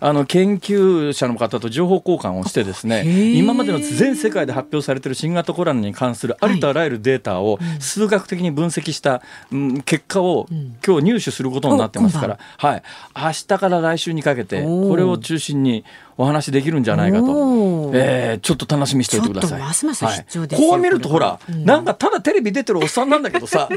[0.00, 3.04] あの研究者の方と情報交換をしてですね
[3.36, 10.46] 今までの全世界で発表されている新型コロナに関するありとあらゆるデータを数学的に分析した、うん、結果を
[10.84, 12.76] 今日入手することになってますから、は。
[12.76, 12.82] い、
[13.14, 15.84] 明日から来週にかけてこれを中心に
[16.20, 19.60] お話できるんじゃないかと、えー、ちょっと楽しみにしておいてください。
[19.60, 23.70] ますますはい、こう見るとほら、うん、なんかただテレビ出てるおっさんなんだけどさ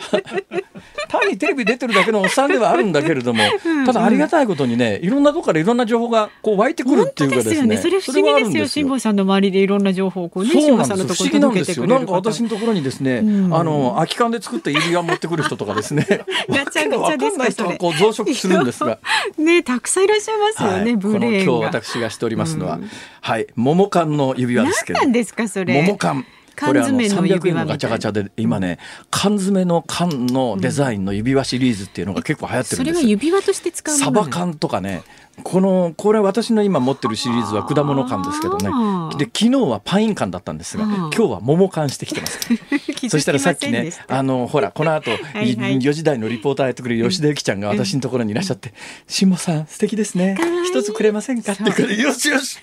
[1.07, 3.43] 単にテレビ出てるだけのおっさんではあるんだけれども
[3.85, 7.77] ただありがたいことにねいろんなとこからいろんな情報がこう湧いてくるっていうかですね。
[7.77, 16.05] それ不思議ですよ辛坊さんの周りでいろんな情報をこうね辛坊さんのところに届けてくれるなんか私のところにですね、うん、あの空き缶で作った指輪持ってくる人とかですね。
[16.49, 18.99] ガチャガチャですか 人がこう増殖するんですが。
[19.37, 22.89] ねたくさんいらっしゃいますよね、はい、ブレーン今日私がしておりますのは、うん、
[23.21, 23.47] はい。
[23.55, 24.99] 桃缶の指輪ですけど。
[24.99, 25.81] 何ですかそれ。
[25.81, 26.25] 桃缶
[26.59, 35.03] これあの300円のガチャガチャで今ね缶詰の缶のデザインの指輪シリーズっていうのが結構流行ってるんですよ、それは指輪として使うサバ缶とかね
[35.41, 38.69] このこれ私の今持ってるシリーズは果物缶ですけどね。
[39.17, 42.39] で昨日はパイン缶だったんですが今日は桃缶してきてます。
[43.09, 48.73] そしたらさっきねあのほらこの後 はい、4時台のリポーターやってくれる吉田由紀ちゃんが私のところにいらっしゃって
[49.07, 50.37] 「辛、坊、さん素敵ですね。
[50.65, 52.59] 一つくれませんか?」ってくれよしよし。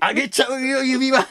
[0.00, 1.26] あげちゃうよ指輪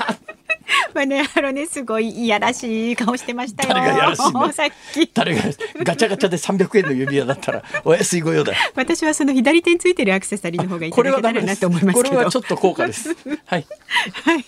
[0.94, 3.74] まあね、あのね、すごいいやらしい顔してましたよ。
[3.74, 5.10] 誰がやらしい、ね、 さっき。
[5.14, 5.42] 誰が
[5.84, 8.54] ガチャガチャで300円の指輪だったら、 お安いご用だ。
[8.76, 13.16] 私はその左手についてるアクセサリーの方がいただけたらなと思いますこれはちょっと高価です。
[13.46, 13.68] はい。
[14.26, 14.44] はい。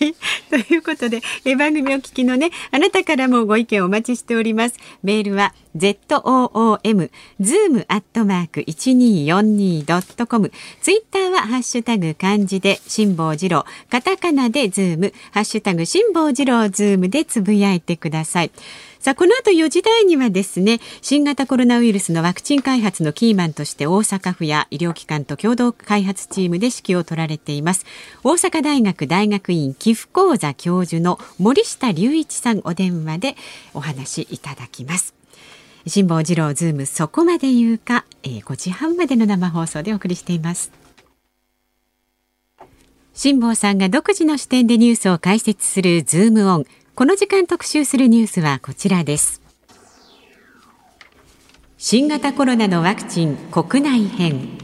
[0.50, 4.76] ということで、え番組お聞きのね、あなたからもご意見お待ちしております。
[5.02, 7.10] メールは ZOOM
[7.40, 10.50] zoom アットマーク一二四二ドットコム。
[10.80, 18.50] ツイッターはハッシュタグ漢字で辛坊治郎、カタカナでズーム、ハッシュタグ辛坊治郎ズームでつぶやいてください。
[19.06, 27.86] さあこの後4時台にはですね新型コロナウイルスのワクチン開発のキーマンとして大阪府や医療機関と共同開発チームで指揮を執られています
[28.24, 33.36] 大阪大学大学院寄付講座教授の森下隆一さんお電話で
[33.74, 35.15] お話いただきます
[35.88, 40.72] 辛坊治郎ズームそこまで言うか、えー、5時半までの生放送でお送りしています。
[43.14, 46.64] 辛坊さんが独自の視点でニュースを解説するズームオン。
[46.96, 49.40] この時間特集するニュースはこちらです。
[51.78, 54.58] 新型コロナのワクチン国内編。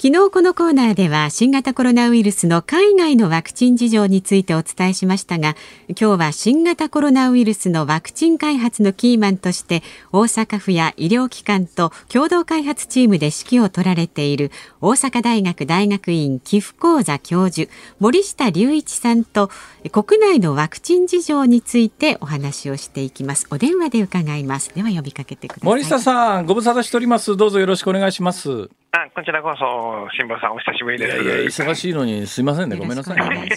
[0.00, 5.56] 昨日このコーナーでは新型コロナウイルスの海外のワクチン事情についてお伝えしましたが
[5.88, 9.82] 今日は新型コロナウイルスのワクチン開発のキーマンとして
[10.12, 19.50] 大阪府や医療機関と共同開発チームで指揮を執られている大阪大学大学院寄付講座教授森下隆一さんと
[19.90, 23.48] 国内のワクチン事情についてお話をしていきます。
[23.50, 24.72] お電話で伺います。
[24.74, 25.66] では呼びかけてください。
[25.66, 27.36] 森下さんご無沙汰しております。
[27.36, 28.70] どうぞよろしくお願いします。
[28.90, 31.22] あ、こちらこそ、辛坊さん、お久しぶりです。
[31.22, 33.48] いやいや忙しいのに、すみませんね、ごめんなさい、ね。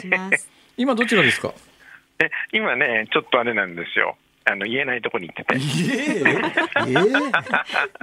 [0.78, 1.54] 今どちらですか？
[2.20, 4.18] え、今ね、ちょっとあれなんですよ。
[4.44, 5.60] あの言えないとこに行ってて。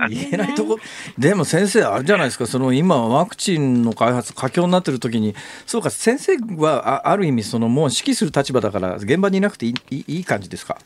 [0.09, 0.37] 言え？
[0.37, 0.79] ないとこ？
[1.19, 2.47] でも先生あれじゃないですか？
[2.47, 5.35] その今ワクチンの開発佳境になってる時に、
[5.67, 10.79] そうか先生はあある意味そのもう指揮する立場だから現場にいなくていいいい感じですか？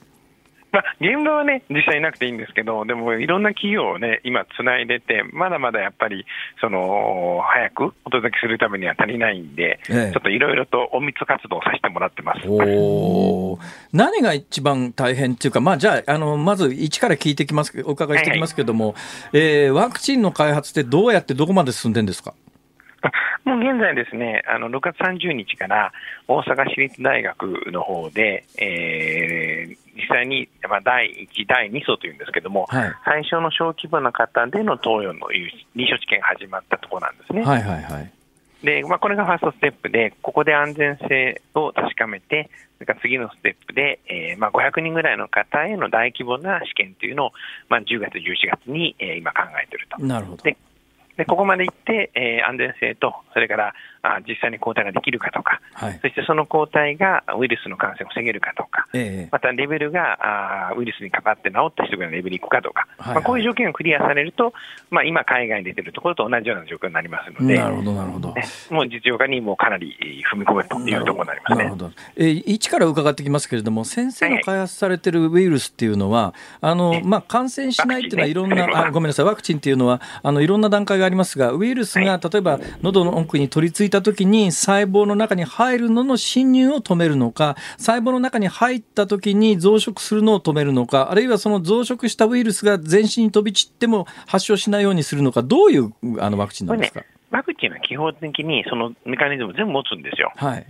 [0.72, 6.24] まあ、現場はね、実際いなくていいんですけど、でもいろんな企業をね、今、つないでて、まだまだやっぱり、
[6.60, 12.40] その早くお届けするためには足りないんで、ええ、ちょっといろいろと隠密活動させてもらってます。
[12.48, 13.58] お
[13.92, 19.02] 何が一番大変っていうか、まあ、じゃああの、まず一から聞いてきます、お伺いしていきますけれども、はいはい、
[19.34, 22.32] えー、ワクチンの開発ってどうやってどこまで進んでるんですか？
[23.44, 25.92] もう現在ですね、あの6月30日から
[26.28, 37.42] 大阪市立大学の方で、えー、実際に、まあ、第1、第2層というんですけれども、はい、最初の小規模な方での投与の臨床試験が始まったところなんですね。
[37.42, 38.12] はいはいはい
[38.62, 47.32] でまあ、これがファーストステップで、ここで安全性を確かめて、それから次のステップで、えーまあ、500人ぐらいの方への大規模な試験というのを、
[47.68, 50.00] まあ、10月、11月に、えー、今考えていると。
[50.00, 50.56] なるほどで
[51.22, 64.52] でここまで行って、えー、安全性と、それからあ実際に抗体ができるかとか、はい、そしてその抗体がウイルスの感染を防げるかとか、えまたレベルがあウイルスにかかって治った人がレベルいくかとか、はいはい、まあ、こういう条件がクリアされると、
[64.90, 69.96] まあ、今、海外に出てるところと同じような状況になりますので、なるほどなるほど、ね、もう実用化にもかなり
[70.30, 71.56] 踏み込むというところになりますね。
[71.58, 71.90] なるほど。
[72.16, 100.32] えー、一から伺ってきますけれども、先生の開発されているウイルスっていうのは、あのまあ、感染しないっていうのは、いろんな、あごめんなさい、ワクチンっていうのはあの、いろんな段階がありますが、ウイルスが例えば喉の奥に取り付いたときに、細胞の中に入るのの侵入を止めるのか、細胞の中に入った時に増殖するのを止めるのか、あるいはその増殖したウイルスが全身に飛び散っても発症しないようにするのか、どういうあのワクチンなんですか、ね、ワクチンは基本的にそのメカニズム全部持つんですよ。
[100.34, 100.66] はい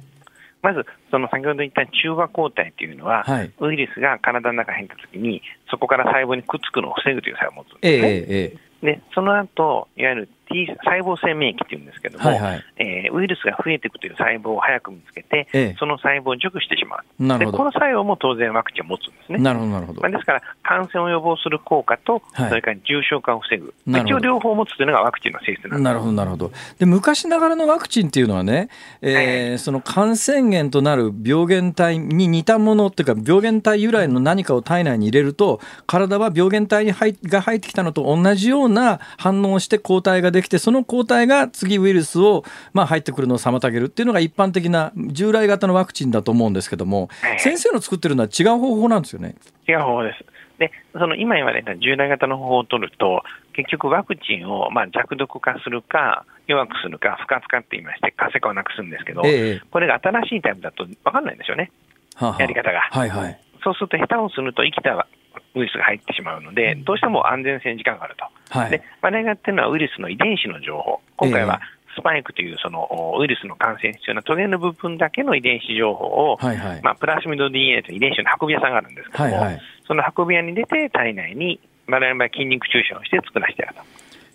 [0.63, 8.15] まず、その先ほど言った中和抗体というのは、はい、ウイルスが体の中に入ったときに、そこから細胞にくっつくのを防ぐという作用を持つんですね。
[8.15, 17.23] えーえー、でその後いわゆる T 細胞性免疫っていうんですけども、はいはい、えー、ウイルスが増えていくという細胞を早く見つけて、ええ、その細胞を除去してしまう。
[17.23, 19.39] なるほどでこの作用も当然ワクチンを持つんですね。
[19.39, 20.01] なるほど、なるほど。
[20.03, 23.75] まあ、ですから、感染を予防する効果と、はい、それから重症化を防ぐ。
[23.87, 25.83] 一応両方持つというのがワクチンの性質なんです。
[25.83, 26.53] なるほど、なるほど。
[26.79, 28.69] で、昔ながらのワクチンっていうのはね、
[29.01, 49.37] えー、はい、その感染源となる病原体に似たものっていうか、病原体由来の何かを体内に入れると、体は病原体に入が入ってきたのと同じような反応をして抗体がでできてその抗体が次ウイルスを、まあ、入ってくるのを妨げるっていうのが一般的な従来型のワクチンだと思うんですけども、はい、先生の作ってるのは違う方法なんですよね？
[49.69, 50.25] 違う方法です。
[50.59, 53.23] で、その今言われた従来型の方法を取ると、
[53.55, 61.71] 結局ワクチンをまあ弱毒化するか、弱くするか、不活化って言いまして、活性化をなくすんですけど、えこれが新しいタイプだと分かんないんですよね、
[62.15, 62.81] ははやり方が。
[62.81, 65.07] はいはい、そうすると、下手をすると生きた
[65.55, 68.59] ウイルスが入ってしまうので、どうしても安全性に時間があると。
[68.59, 71.01] はい、で、我々がやってるのはウイルスの遺伝子の情報。
[71.17, 71.61] 今回は
[71.95, 83.83] スパイクというそのウイルスの感染必要なトゲの部分だけの遺伝子情報を、はいはい、まあ、プラスミド DNA という遺伝子の運び屋さんがあるんですけども、はいはい、その運び屋に出て体内に我々は筋肉注射をして作らせてやると。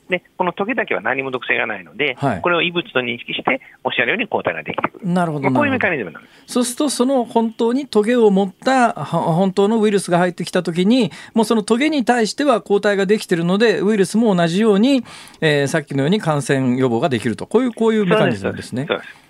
[0.09, 5.07] で、このトゲだけは何も毒性がないので、はい、これを異物と認識して、おっしゃるように抗体ができてくる。
[5.07, 5.51] なるほど。
[5.51, 6.53] こういうメカニズムなんです。
[6.53, 15.03] そうすると、その本当にトゲを持った本当のウイルスが入ってきたときに、もうそのトゲに対しては抗体ができているので、ウイルスも同じように、
[15.41, 18.85] えー、さっきのように感染予防ができると、こういうこういうメカニズムですね。
[18.87, 19.26] そうですえ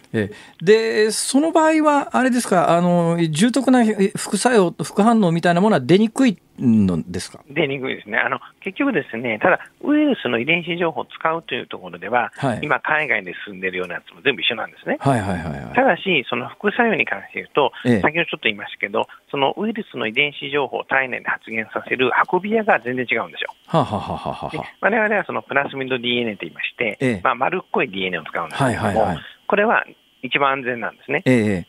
[0.61, 3.83] でその場合は、あれですかあの、重篤な
[4.15, 7.39] 副作用、副反応みたいなものは出にくいのですか？
[7.49, 8.17] 出にくいですね。
[8.17, 14.97] あの、結局ですね、ただ、ウイルスの遺伝子情報を使うというところでは、はい、今、海外で進んでいるようなやつも全部一緒なんですね。
[14.99, 23.53] はいはいはい、はい、ただし、その副作用に関して言うと、ええ、先ほどちょっと言いましたけど、そのウイルスの遺伝子情報を体内で発現させる運び屋が全然違うんですよ。
[23.67, 24.51] ははははは
[24.81, 29.17] 我々はそのプラスミド DNA と言いまして、ええ、まあ、丸っこい DNA を使うんですけども、はいはいはい、
[29.47, 29.85] これは
[30.23, 31.23] 一番安全なんですね。
[31.25, 31.67] ええ、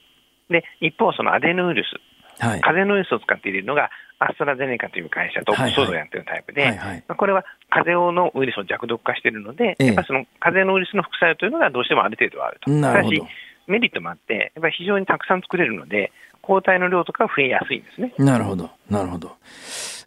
[0.53, 12.70] で一方、そのアデノウイルス、はい、風邪のウイルスを使っているのが、アストラゼネカという会社とオックスフォードをやってるタイプで、はいはい、これは風邪のウイルスを弱毒化しているので、ええ、やっぱその風邪のウイルスの副作用というのがどうしてもある程度はあると。
[12.70, 13.22] ただし、
[13.68, 16.11] メリットもあって、やっぱり非常にたくさん作れるので、
[16.43, 18.12] 抗体の量とか増えやすいんですね。
[18.18, 19.37] なるほど、なるほど。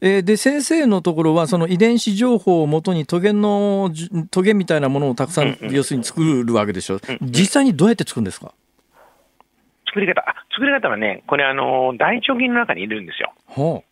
[0.02, 3.92] えー、で先生のところはその遺伝子情報をもとにトゲの
[4.32, 8.54] トゲみたいなものをたくさん、うんうん、要するに作るわけでしょ、うんうん、実際にどうやって作るんですか？
[9.94, 10.24] 作り方、
[10.54, 13.34] 作り方はね、これ、あの大腸菌の中にいるんですよ、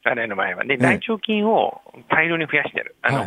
[0.06, 0.64] 我々の場合は。
[0.64, 3.20] で、大腸菌を大量に増やしてる、あの、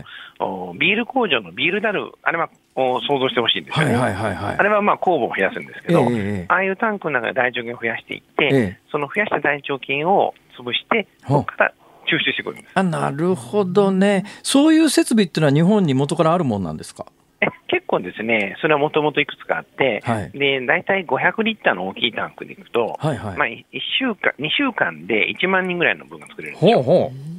[0.69, 11.75] はい、ビール工場のビールダル、あれは想像してほしいんですよね、はいはいはいはい、あれはまあ酵母を増やすんですけど、えー、ああいうタンクの中で大腸菌を増やしていって、えー、その増やした大腸菌を潰して、そこから
[12.07, 17.07] 抽出してくるんですあなるほどね、そういう設備っていうのは、日本に元からあるもんなんですか？
[17.41, 23.65] え結構ですね、それはもともといくつかあって、はい、で大体500リッターの大きいタンクでいくと、はいはい、まあ、1
[23.99, 26.83] 週間、2週間で1万人ぐらいの分が作れるんですよ。
[26.83, 27.33] ほうほう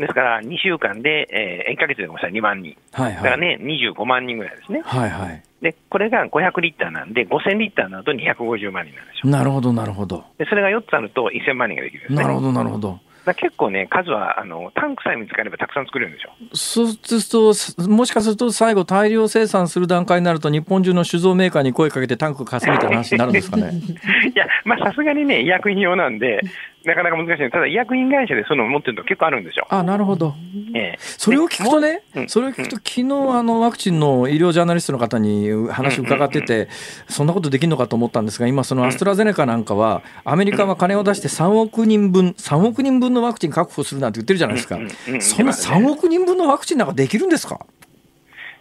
[0.00, 2.76] ですから、2週間で、えー、1か月でごめんなさい、2万人。
[2.92, 4.80] はいはい、だからね、25万人ぐらいですね。
[4.84, 5.42] はいはい。
[5.60, 9.30] で、これが500リッターなんで、5000リッターになると250万人なんですよ。
[9.30, 10.24] なるほど、なるほど。
[10.38, 12.22] で、それが4つあると1000万人ができるんですね。
[12.22, 13.00] なるほど、なるほど。
[13.34, 23.72] 結構ね、数はあのタンクさえ見つかればたくさん作れるんでしょそうすると、もしかすると最後、大量生産する段階になると、日本中の酒造メーカーに声かけてタンク貸すみたいな話になるんですかね。
[24.34, 26.40] いや、まあさすがにね、医薬品用なんで、
[26.84, 27.50] なかなか難しい。
[27.50, 29.66] ただ医薬品会社でそういうのを持ってると結構あるんですよ。
[29.68, 30.34] あなるほど、
[30.74, 33.02] えー、それを聞くとね、うん、それを聞くと、昨日
[33.36, 36.68] あのワクチンの医療ジャーナリストの方に話を伺ってて、
[37.08, 44.78] そんなことできるのかと思ったんですが、今、そのアストラゼネカなんかは、アメリカは金を出して3億人分、3億人分のワクチン確保するなんて言ってるじゃないですか、
[45.20, 47.66] そんな3億人分のワクチンなんかできるんですか？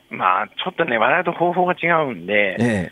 [0.10, 2.92] まあ、ちょっとね、我々と方法が違うんで、え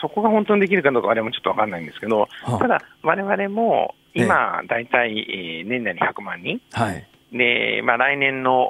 [0.00, 8.60] そこが本当にできるかどうか、我々もちょっと分かんないんですけど、はあ、ただ、我々も今、大体年内に100万人、はい、でまあ、来年の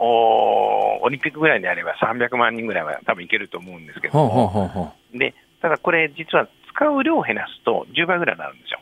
[1.03, 8.81] オリンピックぐらいであれば300万人ぐらいは多分いけると思うんですけども、でただこれ、実は使う量を減らすと10倍ぐらいになるんですよ。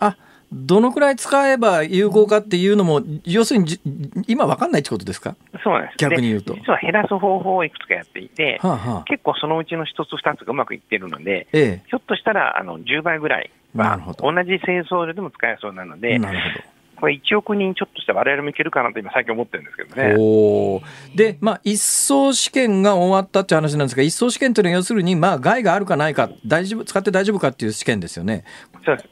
[0.00, 0.16] あ
[0.52, 3.80] どのくらい使えば有効かっていうのも、要するに
[4.28, 5.34] 今分かんないってことですか？
[5.64, 5.96] そうなんです。
[5.98, 6.54] 逆に言うと。
[6.54, 13.50] 実は減らす方法をいくつかやっていて、はあはあ、結構そのうちの一つ二つがうまくいってるので、ええ、ひょっとしたらあの10倍ぐらい
[13.84, 16.64] は同じ製造量でも使えそうなので、なるほど。
[16.98, 20.14] これ1億人ちょっとして我々もいけるかなと今、最近思ってるんですけどね。
[21.14, 28.44] で、まあ、一層試験が終わったって話なんですが、一層試験というのは要するに、まあ、害があるかないか、大丈夫使って大丈夫かっていう試験ですよね。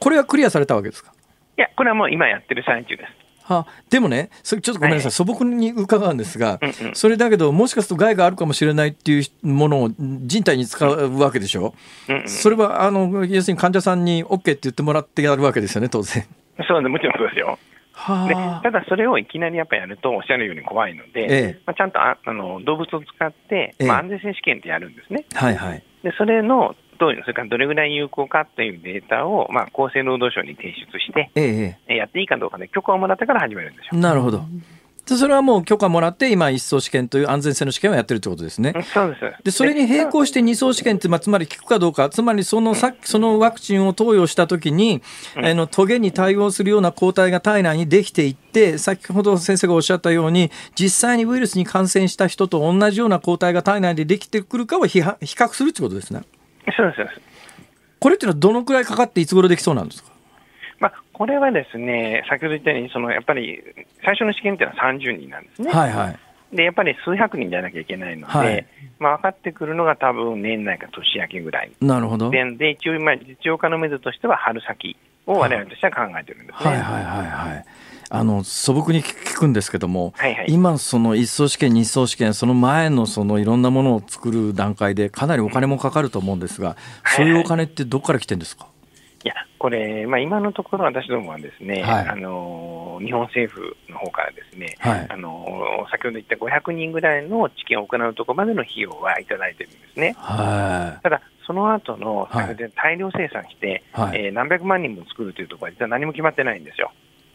[0.01, 1.13] これはクリアされたわけですか？
[1.59, 3.24] いや、これはもう今やってる最中です。
[3.47, 11.75] はでもね、それちょっとごめんなさい、はい、素朴に伺うんですが、うんうん、それだけど、もしかすると害があるかもしれないっていうものを人体に使うわけでしょ、
[12.09, 16.25] うんうん、それはあの要するに患者さんに OK って言ってもらってやるわけですよね、当然。
[16.67, 17.59] そうね、もちろんそうですよ。
[18.29, 25.25] でただ、それをいきなりやっぱやるとおっしゃるように怖いので、ええ、まあ、ちゃんとああの動物を使って、まあ、安全性試験ってやるんですね。
[25.33, 34.01] はいはい、でそれのどうそれからどれぐらい有効かというデータを、まあ、厚生労働省に提出して、ええ、やっていいかどうかで、許可をもらってから始めるんですよ。
[34.01, 34.45] なるほど
[35.07, 38.73] それはもう許可もらって、今、一層試験という安全性の試験をやってるってことですね。
[38.95, 45.03] そうですでそれに並行して二層試験って、まあ、つまり効くかどうか、つまりそのさっきそのワクチンを投与したときに、
[45.37, 56.23] うん、あのトゲに対応するような抗体が体内にできていって、先ほど先生がおっしゃったように、実際にウイルスに感染した人と同じような抗体が体内でできてくるかを比較するってことですね。
[56.77, 57.21] そうです。
[58.01, 60.13] これっていうのはどのくらいかかっていつ頃できそうなんですか？
[60.81, 63.63] まあ、これはですね、先ほど言ったように、そのやっぱり
[64.05, 65.71] 最初の試験っていうのは30人なんですね。
[65.71, 66.11] はいは
[66.53, 68.67] い、でやっぱり数百人じゃなきゃいけないので、はい、
[68.99, 71.71] まあ、分かってくるのが多分年内か年明けぐらい。
[71.81, 72.31] なるほど。
[72.31, 74.97] で、で一応、まあ、実用化のめどとしては春先
[75.27, 76.71] を我々としては考えてるんですね。
[76.71, 77.65] はいはいはいはい。
[78.11, 86.77] あの素朴に聞くんですけども、はいはい、今、その一層試験、二層試験、その前のそのいろんなものを作る段階で、かなりお金もかかると思うんですが、
[87.17, 88.67] そういうお金ってどこから来てるんですか、
[89.25, 100.15] いや、これ、まあ、今のところ私どもはですね、はい、あの日本政府の方からですね、はい、あの先ほど言った500人ぐらいの治験を行うところまでの費用はいただいてるんですね。
[100.19, 106.93] はい、ただ、その後の、はい、大量生産して、はい、えー、何百万人も作るというところは実は何も決まってないんですよ。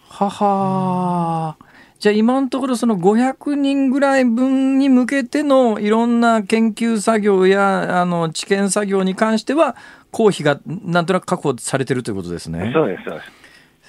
[0.10, 1.56] はは
[2.00, 9.76] じゃあ今のところその500人ぐらい分に向けてのいろんな研究作業やあの治験作業に関しては
[10.12, 12.72] 公費がなんとなく確保されてるということですね。
[12.74, 13.39] そうですそうです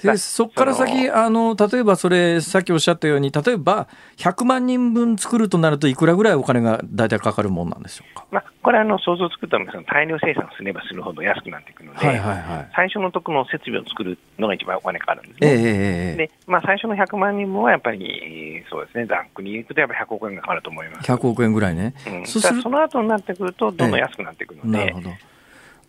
[0.03, 3.87] でそこから先あの、例えばそれ、さっきおっしゃったように、例えば
[4.17, 15.49] 100万人分作るとなると、いくらぐらいお金が大体かかるもんなんでしょうか、まあ、これあの、想像つくと大量生産すればするほど安くなっていくので、はいはいはい、最初のところの設備を作るのが一番お金かかるんですね。
[15.51, 21.11] えー、でまあ、最初の100万人分はやっぱり、そうですね、ざっくり言うと、やっぱり100億円がかかると思います。
[21.11, 21.93] 100億円ぐらいね。
[22.07, 24.79] うん、そその後になってくると、どんどん安くなっていくので。
[24.79, 25.09] えー、なるほど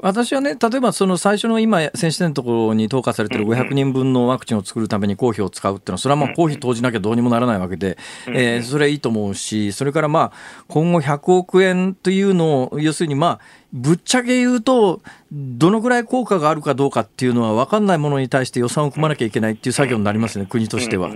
[0.03, 7.97] 私はね、例えばその最初の今、先進のところに投下されてる500人分のワクチンを作るために公費を使うっていうのは、それはまあ公費投じなきゃどうにもならないわけで、
[8.27, 13.41] えー、それはいいと思うし、それからまあ、今後100億円というのを、要するにまあ、
[13.73, 15.01] ぶっちゃけ言うと、
[15.31, 21.11] どのぐらい効果があるかどうかっていうのは分かんないものに対して予算を組まなきゃいけないっていう作業になりますね、国としては。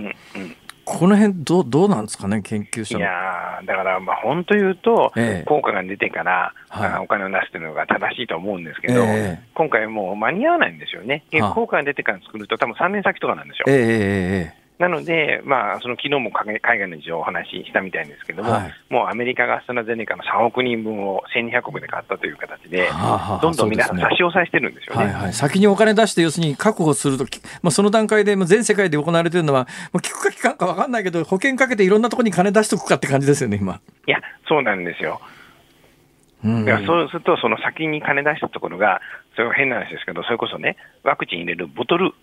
[0.87, 13.65] この辺どうどうなんですかね、研究者いやだから、まあ、本当言うと、ええ、効果が出てから、はい、お金を出すというのが正しいと思うんですけど、え、今回もう間に合わないんですよね、効果が出てから作ると、多分3年先とかなんですよ。
[13.67, 22.87] ええなので、まあ、その昨日も海外の事情をお話ししたみたいですけども、はい、もうアメリカがアストラゼネカの3億人分を1200億で買ったという形で、
[23.41, 33.79] どんどん皆さん差し押さえしてるんですよね、ねはいはい、先にお金出して、要するに確保するとき、まあ、その段階で全世界で行われているのは、もう聞くか聞かんか分かんないけど、保険かけていろんなところに金出しとくかって感じですよね、今。
[34.05, 35.19] いや、そうなんですよ。
[36.45, 39.01] うん、そうすると、その先に金出したところが、
[39.35, 42.13] それは変な話ですけど、それこそね、ワクチン入れるボトル、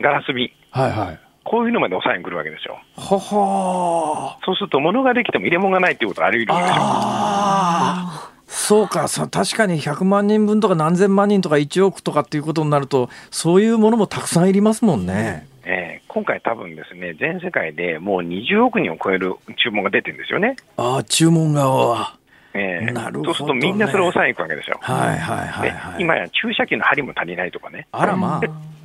[0.00, 0.50] ガラス瓶。
[0.70, 2.78] はいはいこういうのまで抑えに来るわけですよ。
[2.96, 8.26] ははそうすると、物ができても入れ物がないっていうことがあり得るわけですよ。
[8.48, 15.46] そうかさ確かに100万人分とか何千万人とか1億とかっていうことになるとそういうものもたくさんいりますもんね。
[15.64, 20.56] えー、今回、多分ですね全世界でもう20億人を超える注文が出てるんですよね。
[20.76, 22.16] ああ注文側は。
[22.54, 24.78] えー、なるほど、ね、そうするとみんなそれを抑えに行くわけですよ。
[24.80, 27.86] はいはいはい、はい、今や注射器の針も足りないとかね。
[27.92, 28.75] あらまあ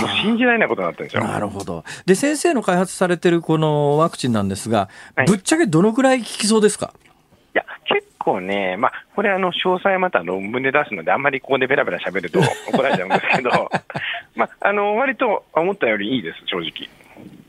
[0.00, 1.24] もう信じられないことになってるんですよ。
[1.24, 1.84] なるほど。
[2.06, 6.92] で、先生の開発されてるこのワクチンなんですが、はい、ぶっちゃけどのくらい効きそうですか？
[7.54, 12.38] いや、結構ね、まあ、これ、あの、詳細また論文で出すので、あんまりここでべらべら喋ると
[12.68, 13.50] 怒られちゃうんですけど、
[14.36, 16.88] まあ、あの、割と思ったよりいいです、正直。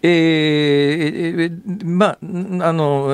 [0.04, 2.18] えー、ま
[2.62, 3.08] あ、あの、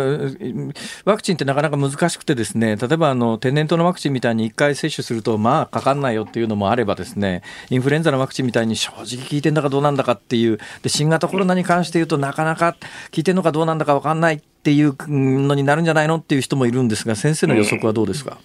[1.03, 12.77] ワクチンってなかなか難しくてですね、例えばあの天然痘のワクチンみたいに1回接種すると、まあ、かかんないよっていうのもあればですね、インフルエンザのワクチンみたいに正直効いてんだかどうなんだかっていう、で新型コロナに関して言うとなかなか効
[13.17, 18.37] いてんのかどうなんだか分かんないっていうのになるんじゃないのっていう人もいるんですが、先生の予測はどうですか、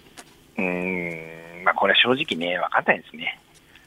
[0.59, 1.65] うん、うん。
[1.65, 3.39] まあ、これ正直ね、分かんないですね。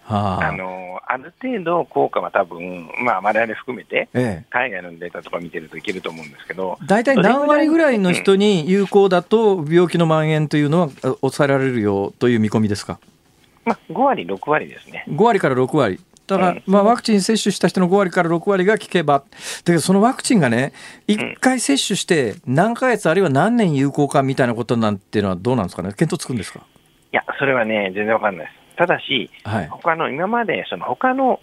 [0.07, 4.07] はあ、あのある程度効果は多分、まあ、我々含めて、
[4.49, 10.89] 海外のデータとか見てるといけると思うんですけど、大体何割ぐらいの人に有効だと、病気の蔓延というのは
[11.21, 12.99] 抑えられるよという見込みですか、
[13.65, 15.05] まあ、5割、6割ですね。
[15.09, 15.99] 5割から6割。
[16.27, 19.25] だから、まあ、ワクチン接種した人の5割から6割が効けば、だ
[19.63, 20.73] けどそのワクチンがね、
[21.07, 26.61] 1回接種して何ヶ月あるいは何年有効かみたいなことなんていうのはどうなんですかね、検討つくんですか？
[27.13, 28.64] いや、それはね、全然わかんないです。
[28.75, 31.39] ただし、はい、他の今までその他の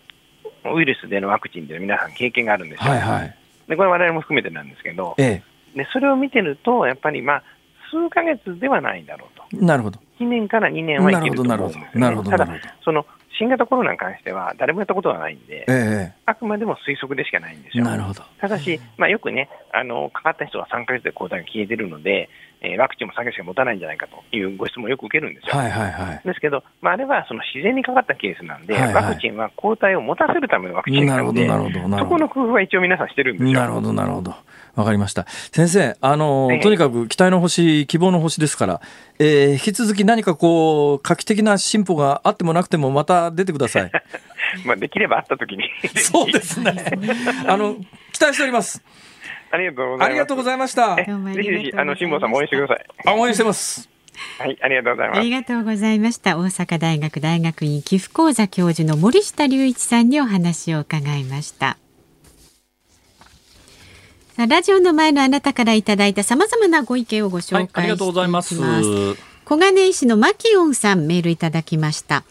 [0.74, 2.90] ウイルスでのワクチンで皆さん経験があるんですよ。
[2.90, 3.36] はいはい、
[3.68, 5.42] でこれ我々も含めてなんですけど、え
[5.74, 7.42] え、でそれを見てると、やっぱりまあ
[7.90, 9.64] 数か月ではないんだろうと。
[9.64, 9.98] なるほど。
[10.20, 12.30] 1年から2年はいけると思うんですよ、ね、なるほど。
[12.30, 12.48] ただ、
[12.84, 13.04] その
[13.42, 17.84] 新型コロナに関しては、誰もやったことはないんで、えあくまでも推測でしかないんですよ。
[17.84, 18.22] なるほど。
[18.40, 22.28] ただし、まあ、よくねあの、かかった人は3か月で抗体が消えてるので、
[22.60, 25.58] えー、ワクチンも3か月しか持たないんじゃないかというご質問をよく受けるんですよ。
[25.58, 31.98] はいはいはい、ですけど、まあ、あれはその自然にかかったケースなんで、はいはい、ワクチンは抗体を持たせるためのワクチンなので、なるほどなるほど。
[31.98, 33.58] そこの工夫は一応皆さんしてるんですよ。
[33.58, 34.32] なるほどなるほど
[34.74, 35.26] わかりました。
[35.52, 38.80] 先生、あの、とにかく期待の星、希望の星ですから、
[39.18, 43.90] えー、引き続き何かこう、画期的な進歩があってもなくても、また出てください。
[44.64, 45.68] まあ、できればあったときに。
[45.96, 46.84] そうですね。
[47.46, 47.76] あの、
[48.12, 48.82] 期待しております。
[49.50, 50.06] ありがとうございます。
[50.06, 50.96] ありがとうございました。
[50.96, 51.04] ぜ
[51.42, 52.86] ひぜひ、あの、辛坊さんも応援してください。
[53.04, 53.92] あ、応援してます。
[54.38, 55.18] はい、ありがとうございます。
[55.18, 56.38] ありがとうございました。
[56.38, 61.76] 大阪大学大学院寄付講座教授の森下隆一さんにお話を伺いました。
[64.48, 68.54] ラジオの前のあなたからいただいたさまざまなご意見をご紹介、はい、ありがとうございます。
[69.44, 72.24] 小金井市のマキオンさんメールいただきました。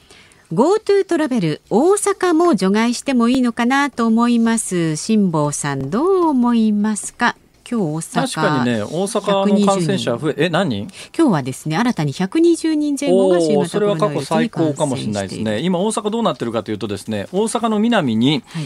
[0.51, 4.95] GoTo トラベル大阪も除外してもいいのかなと思います。
[4.95, 7.36] 辛坊さんどう思いますか？
[7.70, 10.88] 今日大阪確かにね大阪の感染者増ええ何人？
[11.18, 15.59] 今日はですね新たに120人前後が新型それは過去最高かもしれないですね。
[15.59, 18.64] 今大阪どうなってるかというとですね大阪の南に、はい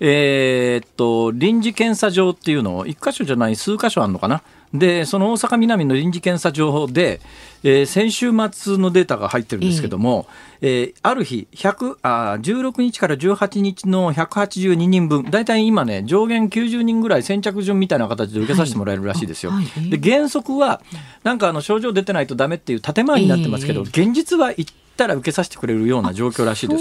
[0.00, 4.42] えー、っと臨時検査場っていうのを1箇所じゃない数箇所あるのかな？
[4.74, 7.20] でその大阪南の臨時検査場で、
[7.62, 10.26] えー、先週末のデータが入ってるんですけども、
[10.60, 19.52] えー、えー、ある日100あ16日から18日の182人分大体今ね上限90人ぐらい先着順みたいな形で受けさせてもらえるらしいですよ。
[19.52, 20.82] はいはい、で原則は
[21.24, 26.76] なんかあの症状出てないとダメっていう建前になってますけど、現実は行ったら受けさせてくれるような状況らしいで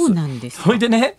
[0.49, 0.61] す。
[0.61, 1.15] それでね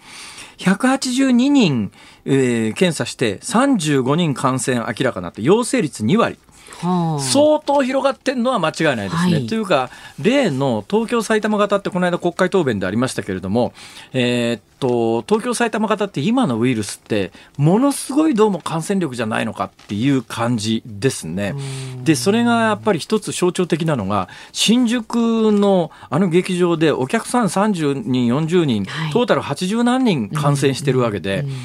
[0.58, 1.92] 182人、
[2.24, 6.38] えー、検査して35人感染明らかになって陽性率2割。
[6.80, 9.32] 相当広がってるのは間違いないですね。
[9.34, 13.72] はい、というか、例の東京、埼玉型ってこの間国会答弁でありましたけれども、
[14.12, 21.54] えー、っと、東京、埼玉型って今のウイルスって、ものすごいどうも感染力じゃないのかっていう感じですね。
[22.04, 31.58] で、それがやっぱり一つ象徴的なのが、新宿のあの劇場でお客さん30人、40人、はい、トータル80何人感染してるわけで、うんうんうん。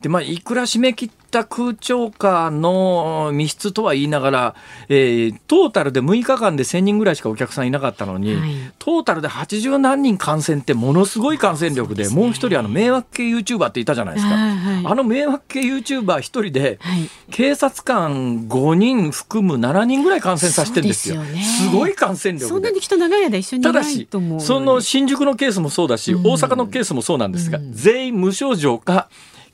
[0.00, 4.54] でまあ、いくら締め切った空調下の密室とは言いながら、
[4.88, 21.16] えー、トータルで6日間で1000人ぐらいしかお客さんいなかったのに、はい、トータルで80何人感染ってものすごい感染力で、ね、もう一人あの迷惑系 YouTuber っていたじゃないですか、はい、あの迷惑系 YouTuber 一人で、はい、警察官5人含む7人ぐらい感染させてるんですよ。
[21.16, 24.40] すよね、すごい感染力そんなに人長い間一緒にいないと思う。
[24.40, 29.08] その新宿のケースもそうだし、大阪のケースもそうなんですが、うん、全員無症状か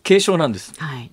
[0.04, 0.72] 軽症なんです。
[0.76, 1.10] はい、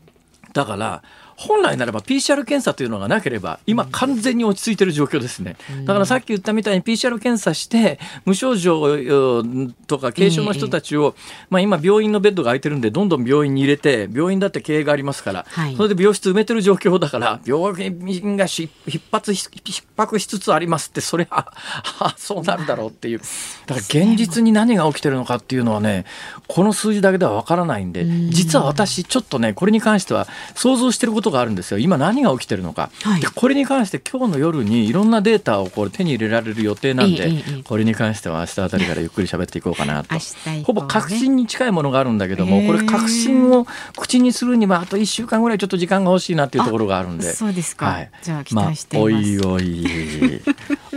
[0.54, 1.04] だから
[1.42, 5.56] 本来ならば PCR 検査というのがなければ今完全に落ち着いている状況ですね。
[5.86, 9.44] だからさっき言ったみたいに PCR 検査して無症状
[9.88, 11.16] とか軽症の人たちを、
[11.50, 18.70] まあ、今病院のベッドが空いてるんでどんどん病院に入れて病院だって経営がありますから、それで病室埋めてる状況だから病院が逼
[19.12, 21.52] 迫逼迫しつつありますってそれは
[22.18, 23.22] そうなるだろうっていう。
[23.66, 26.06] だから現実に何が起きてるのかっていうのはね
[26.48, 31.80] この数字だけでは分からないんで実は私ちょっとねこれに関しては想像してることがあるんですよ。
[31.80, 40.22] 今何が起きてるのか、はい、これに関して今日の夜にいろんなデータをこれ手に入れられる予定なんで、ええ、これに関しては明日あたりからゆっくり喋っていこうかなと、ね、
[40.64, 43.66] ほぼ確信に近いものがあるんだけどもこれ確信を
[43.98, 47.32] 口にするにはあと1週間ぐらいちょっと時間が欲しいなっていうところがあるんで。
[47.32, 50.42] そうですか、はい、じゃあ期待してまあ、おいおい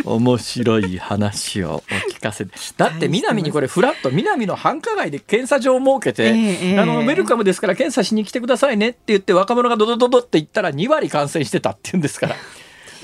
[0.05, 1.81] 面白い話をお
[2.13, 2.47] 聞かせ。
[2.77, 12.37] だって南にこれフラット南の繁華街で検査場を設けて、えー、あのウェルカムですから検査しに来てくださいねって言って若者がドドドドって言ったら2割感染してたっていうんですから。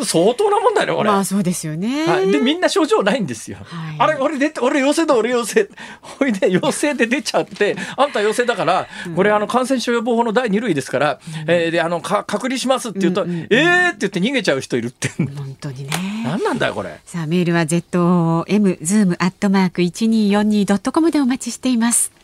[0.05, 1.11] 相当なもんだよこれ。
[1.11, 2.07] まあそうですよね。
[2.07, 3.59] はい、でみんな症状ないんですよ。
[3.65, 5.69] はい、あれ俺で俺陽性だ俺陽性。
[6.01, 15.11] ほいで陽性で出ちゃってあんた陽性だから、これあの感染症予防法の第2類ですから、うん、えー、であのか隔離しますって言うと、うんうん、えーって言って逃げちゃう人いるって。
[15.19, 15.91] 本当にね。
[16.25, 17.01] 何なんだよこれ。
[17.05, 22.20] さあメールは z o m zoom アットマーク一二四二ドットコムでお待ちしています。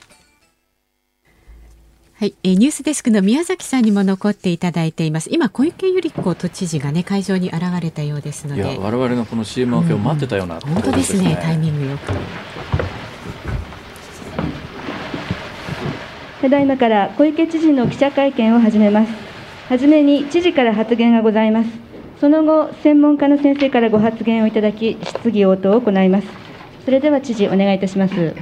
[2.18, 5.28] はい、えー、ニュースデスクの宮崎さんにも残っていただいています。
[5.30, 12.12] 今小池百合子都知事がね会場に現れたようですので、いや我々のこの CM 明けを待ってたような、うん、本当ですねタイミングよく。
[16.40, 19.12] ただいまから小池知事の記者会見を始めます。
[19.68, 21.70] はじめに知事から発言がございます。
[22.18, 26.28] その後、専門家の先生からご発言をいただき、質疑応答を行います。
[26.86, 28.34] それでは知事、お願いいたします。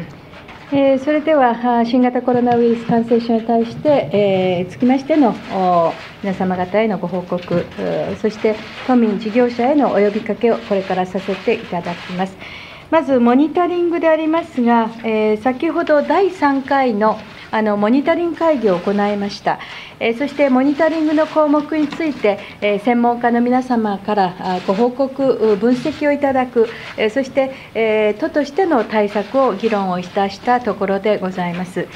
[0.72, 5.34] えそれでは新型コロナウイルス感染症に対して、えー、つきましての
[6.22, 7.66] 皆様方へのご報告、
[8.20, 8.56] そして
[8.86, 12.36] 都民、事業者へのお呼びかけをこれからさせていただきます。
[12.90, 17.18] まずモニタリングでありますが、えー、先ほど第3回の
[17.54, 19.60] あのモニタリング会議を行いました、
[20.00, 31.86] えー、そしてモニタリングの項目について、えー、専門家の皆様からご報告、分析をいただく、えー、そして、え都としての対策を議論をいたしたところでございます。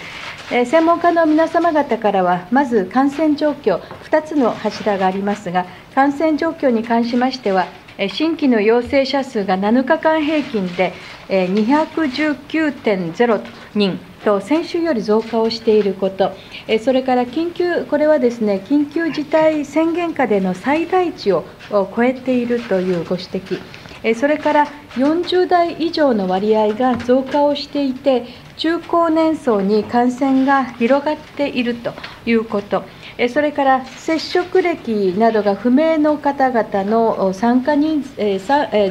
[0.49, 7.67] 専門家の皆様方からは、まず感染状況、2つの柱がありますが、感染状況に関しましては、
[8.11, 10.93] 新規の陽性者数が7日間平均で
[11.29, 13.43] 219.0
[13.75, 14.08] 人。
[14.25, 16.33] と、先週より増加をしていること、
[16.81, 28.27] それから緊急、これはですね、緊急事態宣言下での最大値を超えているというご指摘、それから40代以上の割合が増加をしていて、
[28.59, 31.95] 中高年層に感染が広がっていると
[32.27, 32.85] いうこと。
[33.31, 38.05] それから接触歴などが不明の方々の参加人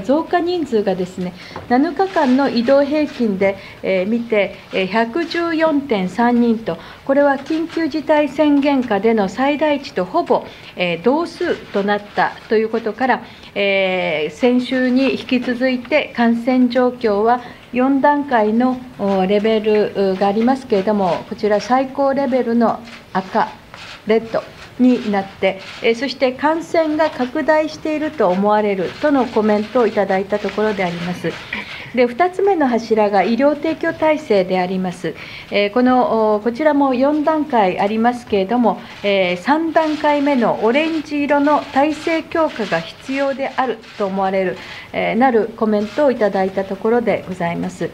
[0.04, 1.34] 増加人数がですね
[1.70, 3.56] 7日間の移動平均で
[4.06, 10.46] 見て114.3人と、これは緊急事態宣言下での最大値とほぼ
[11.04, 17.40] 同数となったということから、先週に引き続いて感染状況は
[17.74, 18.78] 4段階の
[19.28, 22.80] レベルがありますけれども、こちら最高レベルの
[23.14, 23.50] 赤。
[24.08, 24.42] レッド
[24.80, 25.60] になって、
[25.96, 31.32] そして感染が拡大していると思われるとのコメントをいただいたところであります。
[31.96, 35.16] で2つ目の柱が医療提供体制であります。
[35.74, 44.58] このこちらも4段階ありますけれども、3段階目のオレンジ色の体制強化が必要であると思われる、
[45.18, 47.90] なるコメントをいただいたところでございます。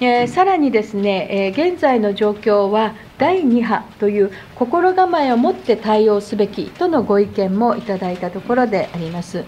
[0.00, 9.44] えー、さらにですね、えー、現在の状況は第2波という心構えを持って対応すべきとのご意見もいただいたところであります。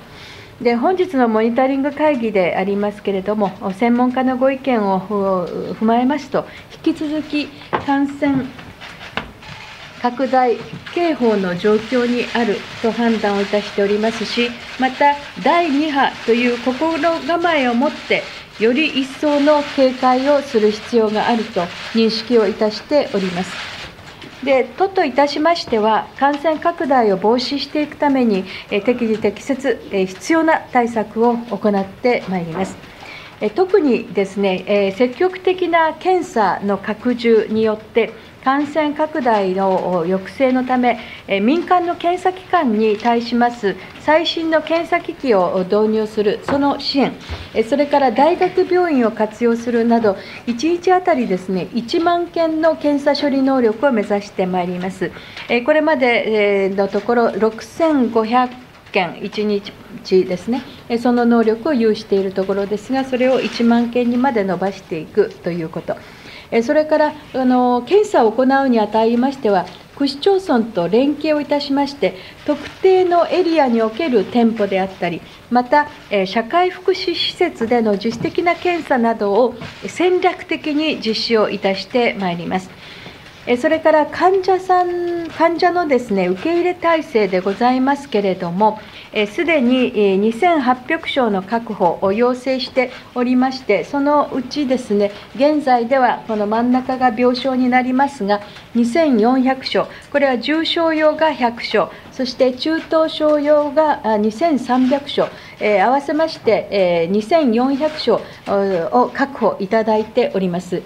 [0.60, 5.00] で本日のモニタリング会議でありますけれども、専門家のご意見を
[5.74, 6.44] 踏まえますと、
[6.84, 7.46] 引き続き
[7.86, 8.44] 感染
[10.02, 10.56] 拡大
[10.94, 18.22] 警報の状況にあると判断をいたしておりますし、また第2波という心構えを持って、
[18.60, 21.62] より一層の警戒をする必要があると
[21.94, 23.50] 認識をいたしております。
[24.44, 28.44] で都といたしましては、感染拡大を防止していくために、
[28.84, 32.76] 適時適切、必要な対策を行ってまいります。
[33.54, 38.12] 特にですね、積極的な検査の拡充によって、
[38.44, 40.98] 感染拡大の抑制のため、
[41.42, 47.12] 民間の検査機関に対します最新の検査機器を導入する、その支援、
[47.68, 50.16] それから大学病院を活用するなど、
[50.46, 55.12] 1日当たりですね、1万件の検査処理能力を目指してまいります。
[55.66, 58.48] これまでのところ、6500
[58.90, 60.62] 件1日ですね、
[60.98, 65.96] その能力を有しているところですが、それを1万件にまで伸ばしていくということ。
[66.62, 75.20] それからあの検査を行うにあたりましては、区市町村と連携をいたしまして、特定のエリアにおける店舗であったり、
[75.50, 79.54] また、え社会福祉施設での自主的な検査などを
[79.86, 82.70] 戦略的に実施をいたしてまいります。
[83.58, 88.78] それから患者さん、患者のですね受け入れ体制でございますけれども、
[89.32, 89.92] すでに
[90.32, 98.40] 2800床の確保を要請しておりまして、そのうちですね、現在ではこの真ん中が病床になりますが、
[98.76, 105.28] 2400床、これは重症用が100床、そして中等症用が2300
[105.60, 110.82] 床、合わせまして2400床を確保いただいております。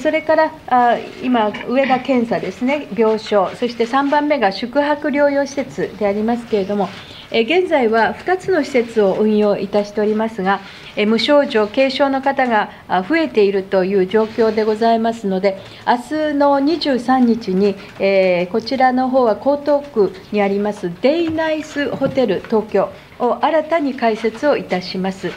[0.00, 6.88] それから今、上が検査ですね、病床、そして3番目が宿泊療養施設でありますけれども、
[7.32, 10.60] 現在は2つの施設を運用いたしておりますが、
[11.06, 12.70] 無症状、軽症の方が
[13.08, 17.74] 増えているという状況でございますので、明日の23日に、
[18.50, 25.32] こちらの方は江東区にありますデイナイスホテル東京を新たに開設をいたします。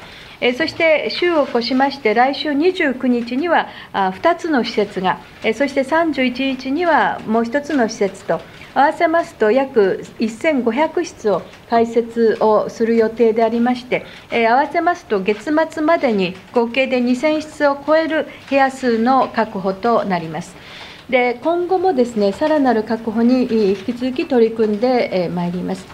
[0.57, 5.19] そして週を越しまして、来週29日には2つの施設が、
[5.53, 8.41] そして31日にはもう1つの施設と、
[8.73, 20.55] 合わせますと約1500室を開設をする予定でありまして、合わせますと月末までに合計で2000室を超える部屋数の確保となります。
[21.09, 25.85] で今後もですね、さらなる確保に引き続き取り組んでまいります。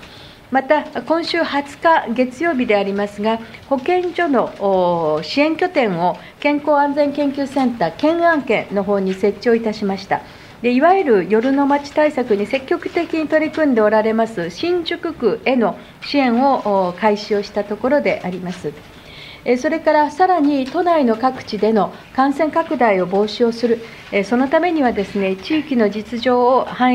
[0.51, 3.39] また、今週20日月曜日でありますが、
[3.69, 10.19] 保健所の支援拠点を健康安全研究センター、県案件の方に設置をいたしました。
[10.61, 15.75] でいわゆる夜の街対策に積極的に取り組んでおられます新宿区への
[16.05, 18.71] 支援を開始をしたところであります。
[19.57, 23.79] それからさらに都内の各地での感染拡大を防止をする、
[24.23, 26.91] そのためにはですね地域の実情を把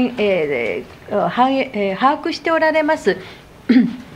[1.11, 3.17] 握しておられます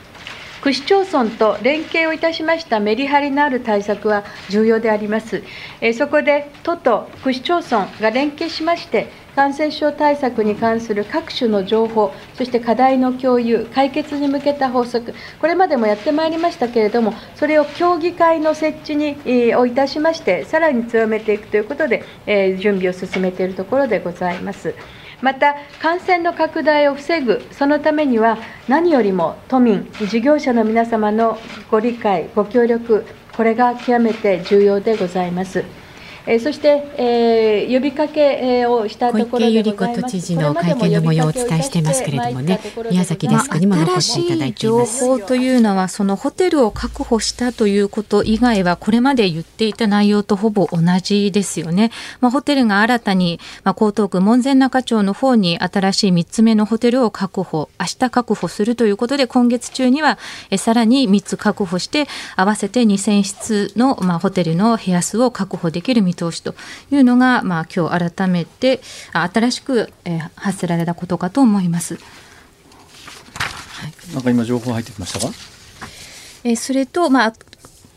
[0.62, 5.42] 区市町村と連携をいたしましたメリハリのある対策は重要であります。
[5.80, 19.16] えそこで都と区市町村が連携しまして、感染症対策に関する各種の情報、そして課題の共有、解決に向けた法則、これまでもやってまいりましたけれども、それを協議会の設置に
[19.54, 24.74] をいたしまして、さらに強めていくということで、え準備を進めているところでございます。
[25.22, 31.38] また、感染の拡大を防ぐ、そのためには、何よりも都民、事業者の皆様の
[31.70, 33.04] ご理解、ご協力、
[33.36, 35.64] これが極めて重要でございます。
[36.26, 39.50] えー、そして、えー、呼びかけをしたところでございます。
[39.50, 42.60] 小池百合子都知事の会見の模様をお伝えしていますけれどもね、
[42.90, 45.00] 宮崎デスクにも残していただいています。
[45.00, 51.90] 情報というのはそのホテルを確保したということ以外はこれまで言っていた内容とほぼ同じですよね。
[52.20, 60.18] まあ、ホテルが新たに、まあ、江東区門前仲町の方に新しい3つ目のホテルを確保、明日確保するということで今月中には
[60.50, 62.06] えさらに3つ確保して
[62.36, 66.54] 合わせて2000室の、まあ、ホテルの部屋数を確保できる見通しと
[66.90, 68.80] いうのが、まあ、今日改めて
[69.12, 71.96] 新しく、えー、発せられたことかと思います。
[71.96, 72.00] は
[73.86, 75.32] い、なんか今情報入ってきましたか？
[76.44, 77.32] えー、それと、まあ、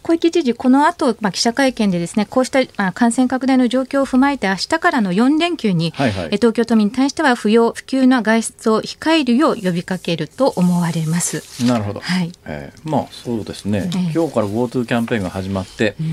[0.03, 11.65] 小池知事、この後、まあ記者会見でですねこうしたあ感染拡大の状況を踏まえて、明日からの4連休に、はいはい、東京都民に対しては不要不急な外出を控えるよう呼びかけると思われます。
[11.65, 12.01] なるほど。
[12.01, 12.31] はい。
[12.45, 13.89] えー、まあそうですね。
[13.93, 16.05] えー、今日から GoTo キャンペーンが始まって、うん、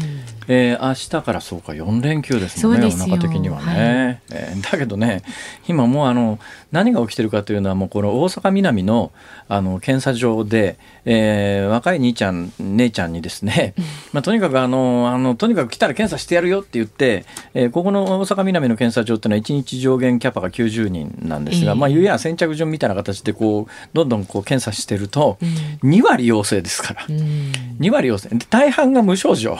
[0.47, 2.91] えー、明日からそうか4連休ですもんね。
[2.91, 4.23] 世の中的にはね。
[4.31, 5.23] はい、えー、だけどね、
[5.67, 6.39] 今もうあの
[6.71, 9.11] 何が起きてるかというのはもうこの大阪南の
[9.49, 13.75] あの検査場で、えー、若い兄ちゃん姉ちゃんにですね、
[14.13, 17.25] まあ、とにかくあのあのとにかく来たら検査してやるよって言って、
[17.55, 25.39] えー、ここの大阪南の検査場っていうのは1日上限キャパが90人なんですが、えー、まあいや先着順みたいな形でこうどんどんこう検査してると、
[25.83, 28.29] 2割陽性ですから、うん、2割陽性。
[28.49, 29.59] 大半が無症状。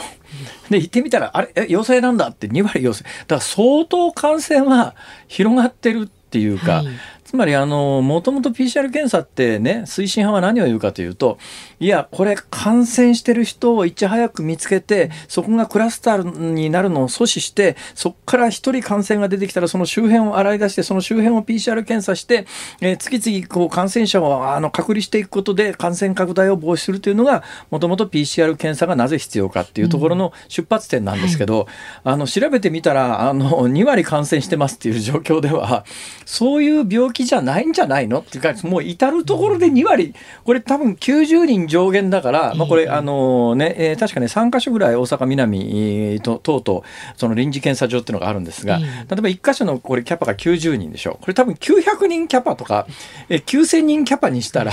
[0.69, 1.51] で行ってみたらあれ？
[1.55, 3.03] え陽性なんだって2割陽性。
[3.03, 4.95] だから相当感染は
[5.27, 6.87] 広がってるっていうか、はい、
[7.31, 11.37] つまりあのもともと PCR 検査ってね推進派は何を言うかというと
[11.79, 22.45] いやこれ感染してる人をいち早く見つけてそこがクラスターになるのを阻止してそこから1人感染が出てきたらその周辺を洗い出してその周辺を PCR 検査して、
[22.81, 31.67] えー、次々こう感染者をあの隔離していくことで感染拡大を防止するというのがもともと PCR 検査がなぜ必要かっていうところの出発点なんですけど、うんはい、
[32.03, 35.85] あの調べてみたらあの2割感染してますっていう状況では
[36.25, 40.13] そういう病気じゃないんじゃないのっていうかもう至る所で2割。
[40.43, 46.81] これ多分90人上限だから、まあ、これあのね、えー、確かね3か所ぐらい大阪南と等々
[47.15, 52.87] その臨時検査場っていうのがあるんですが、例えば1か所のこれキャパが90人でしょこれ多分900人キャパとか、
[53.29, 54.71] えー、9000人キャパにしたら、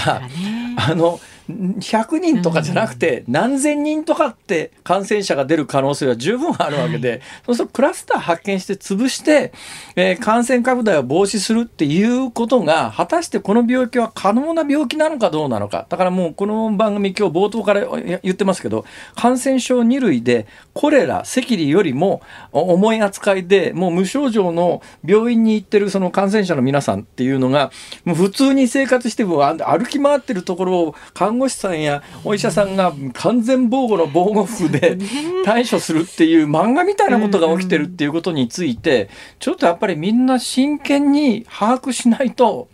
[0.77, 9.53] あの100人とかじゃなくて何千人とかって感染者が出る可能性は十分あるわけで、そうするとクラスター発見して潰して、
[9.97, 15.87] えー、感染拡大を防止するっていうことが果たしてこの病気は可能な病気なのかどうなのか。
[15.89, 17.87] だからもうこの番組今日冒頭から
[18.23, 18.85] 言ってますけど
[19.15, 22.23] 感染症2類でコレラ赤痢よりも
[22.53, 27.71] 重い扱いでもう無症状の病院に行ってるその感染者の皆さんっていうのが
[28.05, 34.99] もう普通に生活しても歩き回ってるところを看護師さんやお医者さんが完全防護の防護服で
[35.45, 42.69] 対処するっていう漫画みたいなことが起きてるっていうことについてちょっとやっぱりみんな真剣に把握しないと。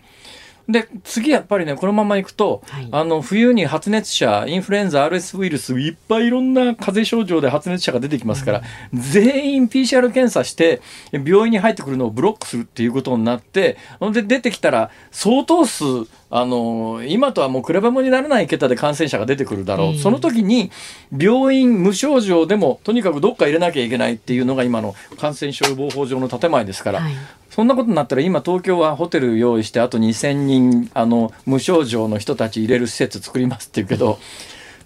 [0.69, 8.63] で次やっぱりねこのままいくと、はい、あの冬に発熱者インフルエンザ RS ウイルスいっぱいいろんな風邪症状で発熱者が出てきますから、
[8.93, 10.81] うん、全員 PCR 検査して
[11.13, 13.77] 病院に入ってくるのをブロックするっていうことになって
[14.13, 15.85] で出てきたら相当数
[16.31, 20.73] あの今とはもう比べ物にならない桁で感染者が出てくるだろう、うん、その時に
[21.17, 27.13] 病院無症状でもとにかくどっか入れなきゃいけないっていうのが今の感染症予防法上の建前ですから、はい、
[27.55, 34.19] そんなことになったら今東京はホテル用意してあと2,000人あの無症状の人たち入れる施設作りますって言うけど。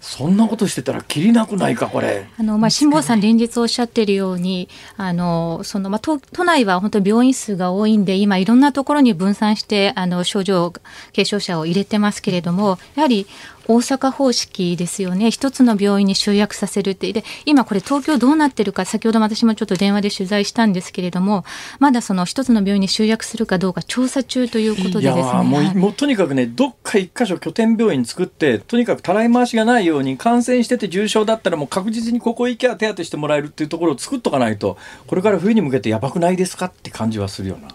[0.01, 2.25] そんなことしてたらきりなくないかこれ。
[2.39, 10.71] あのまあ辛坊さん連日おっしゃっているように、あのそのまあ都都内は本当病院数が多いんで今いろんなところに分散してあの症状
[11.13, 13.27] 軽症者を入れてますけれども、やはり
[13.69, 15.29] 大阪方式ですよね。
[15.29, 17.13] 一つの病院に集約させるって。
[17.13, 21.45] で今これ東京どうなってるか先ほど私もちょっと電話で取材したんですけれども
[21.77, 25.43] まだその一つの病院に集約するかどうか調査中ということでですね。
[25.43, 37.69] もうもうとにかくねどっか一箇所拠点病院作ってとにかくたらい回しがないように感染してて重症だったらもう確実にここ行けば手当てしてもらえるっていうところを作っとかないとこれから冬に向けてやばくないですかって感じはするような。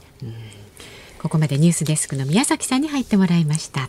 [1.23, 3.89] ここまでニュースデスクの宮崎さんに入ってもらいました。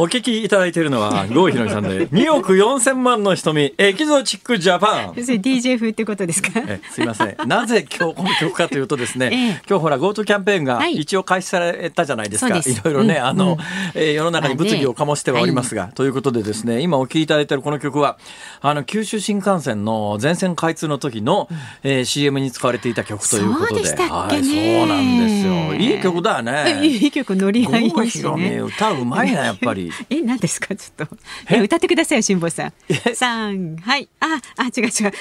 [0.00, 5.12] お聞きいただいているのは 郷ひろみさんで2億4千万の瞳エキゾチックジャパン。
[5.12, 6.52] DJ 風ってことですか？
[6.54, 7.36] えすいません。
[7.46, 12.54] なぜ今日この曲かというとですね、ええ、今日ほら GoTo キャンペーンが一応開始されたじゃないですか。
[12.54, 13.58] はい、いろいろね、うん、あの、うん、
[13.94, 18.16] えー、世の中に物議を醸してはおりますが、はい、ということでですね、今お聞きいただいているこの曲は
[18.62, 25.74] あの九州新幹線の全線開通の時の、うん、えー、CM に使われていた曲ということで、ではい、そうなんですよ。
[25.74, 26.80] いい曲だよね。
[26.88, 27.92] いい曲乗り合い
[28.38, 28.60] ね。
[28.60, 29.89] 歌うまいなやっぱり。
[30.08, 30.74] え、何ですか？
[30.76, 31.16] ちょっと。
[31.48, 31.60] え？
[31.60, 32.72] 歌ってください辛坊さん。
[33.14, 34.08] 三はい。
[34.20, 35.12] ああ違う違う。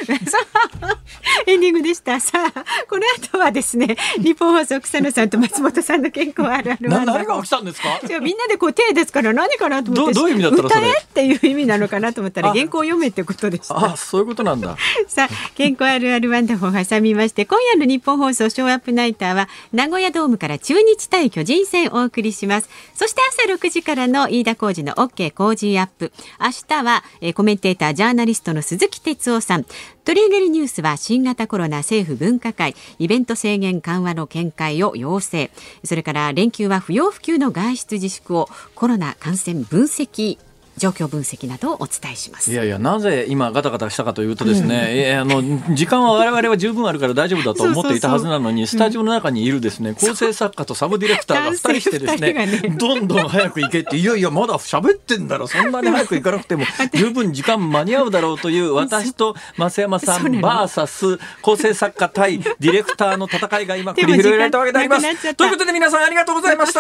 [1.48, 2.20] エンディングでした。
[2.20, 8.00] さあこの後はですね日本放送草野さんと松本さんの健康あるある何が起きたんですか？
[8.06, 10.14] じゃみんなでこう手ですから何かなと思って。
[10.14, 13.78] どういう意味だったら歌えっていう意味なのかなと思ったら原稿を読めってことでした。
[13.94, 14.76] あそういうことなんだ。
[15.08, 22.70] さあ健康あるあるワンダフォー挟みまして今夜のニッポン放送ショウアップナイターはナゴヤドームから中日対巨人戦をお送りします。
[22.94, 26.12] そして朝6時からの飯田浩二の OK 工事アップ。
[26.40, 29.66] 明日は、えー、コメンテータージャーナリストの鈴木哲夫さん。
[30.06, 32.76] 取り上げるニュースは新型コロナ政府分科会。
[32.98, 35.52] イベント制限緩和の見解を要請。
[35.84, 40.38] それから連休は不要不急の外出自粛をコロナ感染分析。
[40.80, 42.52] 状況分析などをお伝えします。
[42.52, 65.36] いやいやなぜ今ガタガタしたかというとですね、うん、あの時間は我々は十分あるから大丈夫だと思っていたはずなのにスタジオの中にいるですね、構成作家とサブディレクターが2人してですねね、どんどん早く行けっていやいやまだ喋ってんだろそんなに早く行かなくても 十分時間間に合うだろうという私と増山さんバーサス構成作家対ディレクターの戦いが今繰り広げられたわけであります。
[65.36, 66.80] ということで皆さんありがとうございました。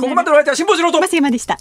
[0.00, 1.00] ここまでの相手は辛坊治郎と。
[1.00, 1.58] 増山でした。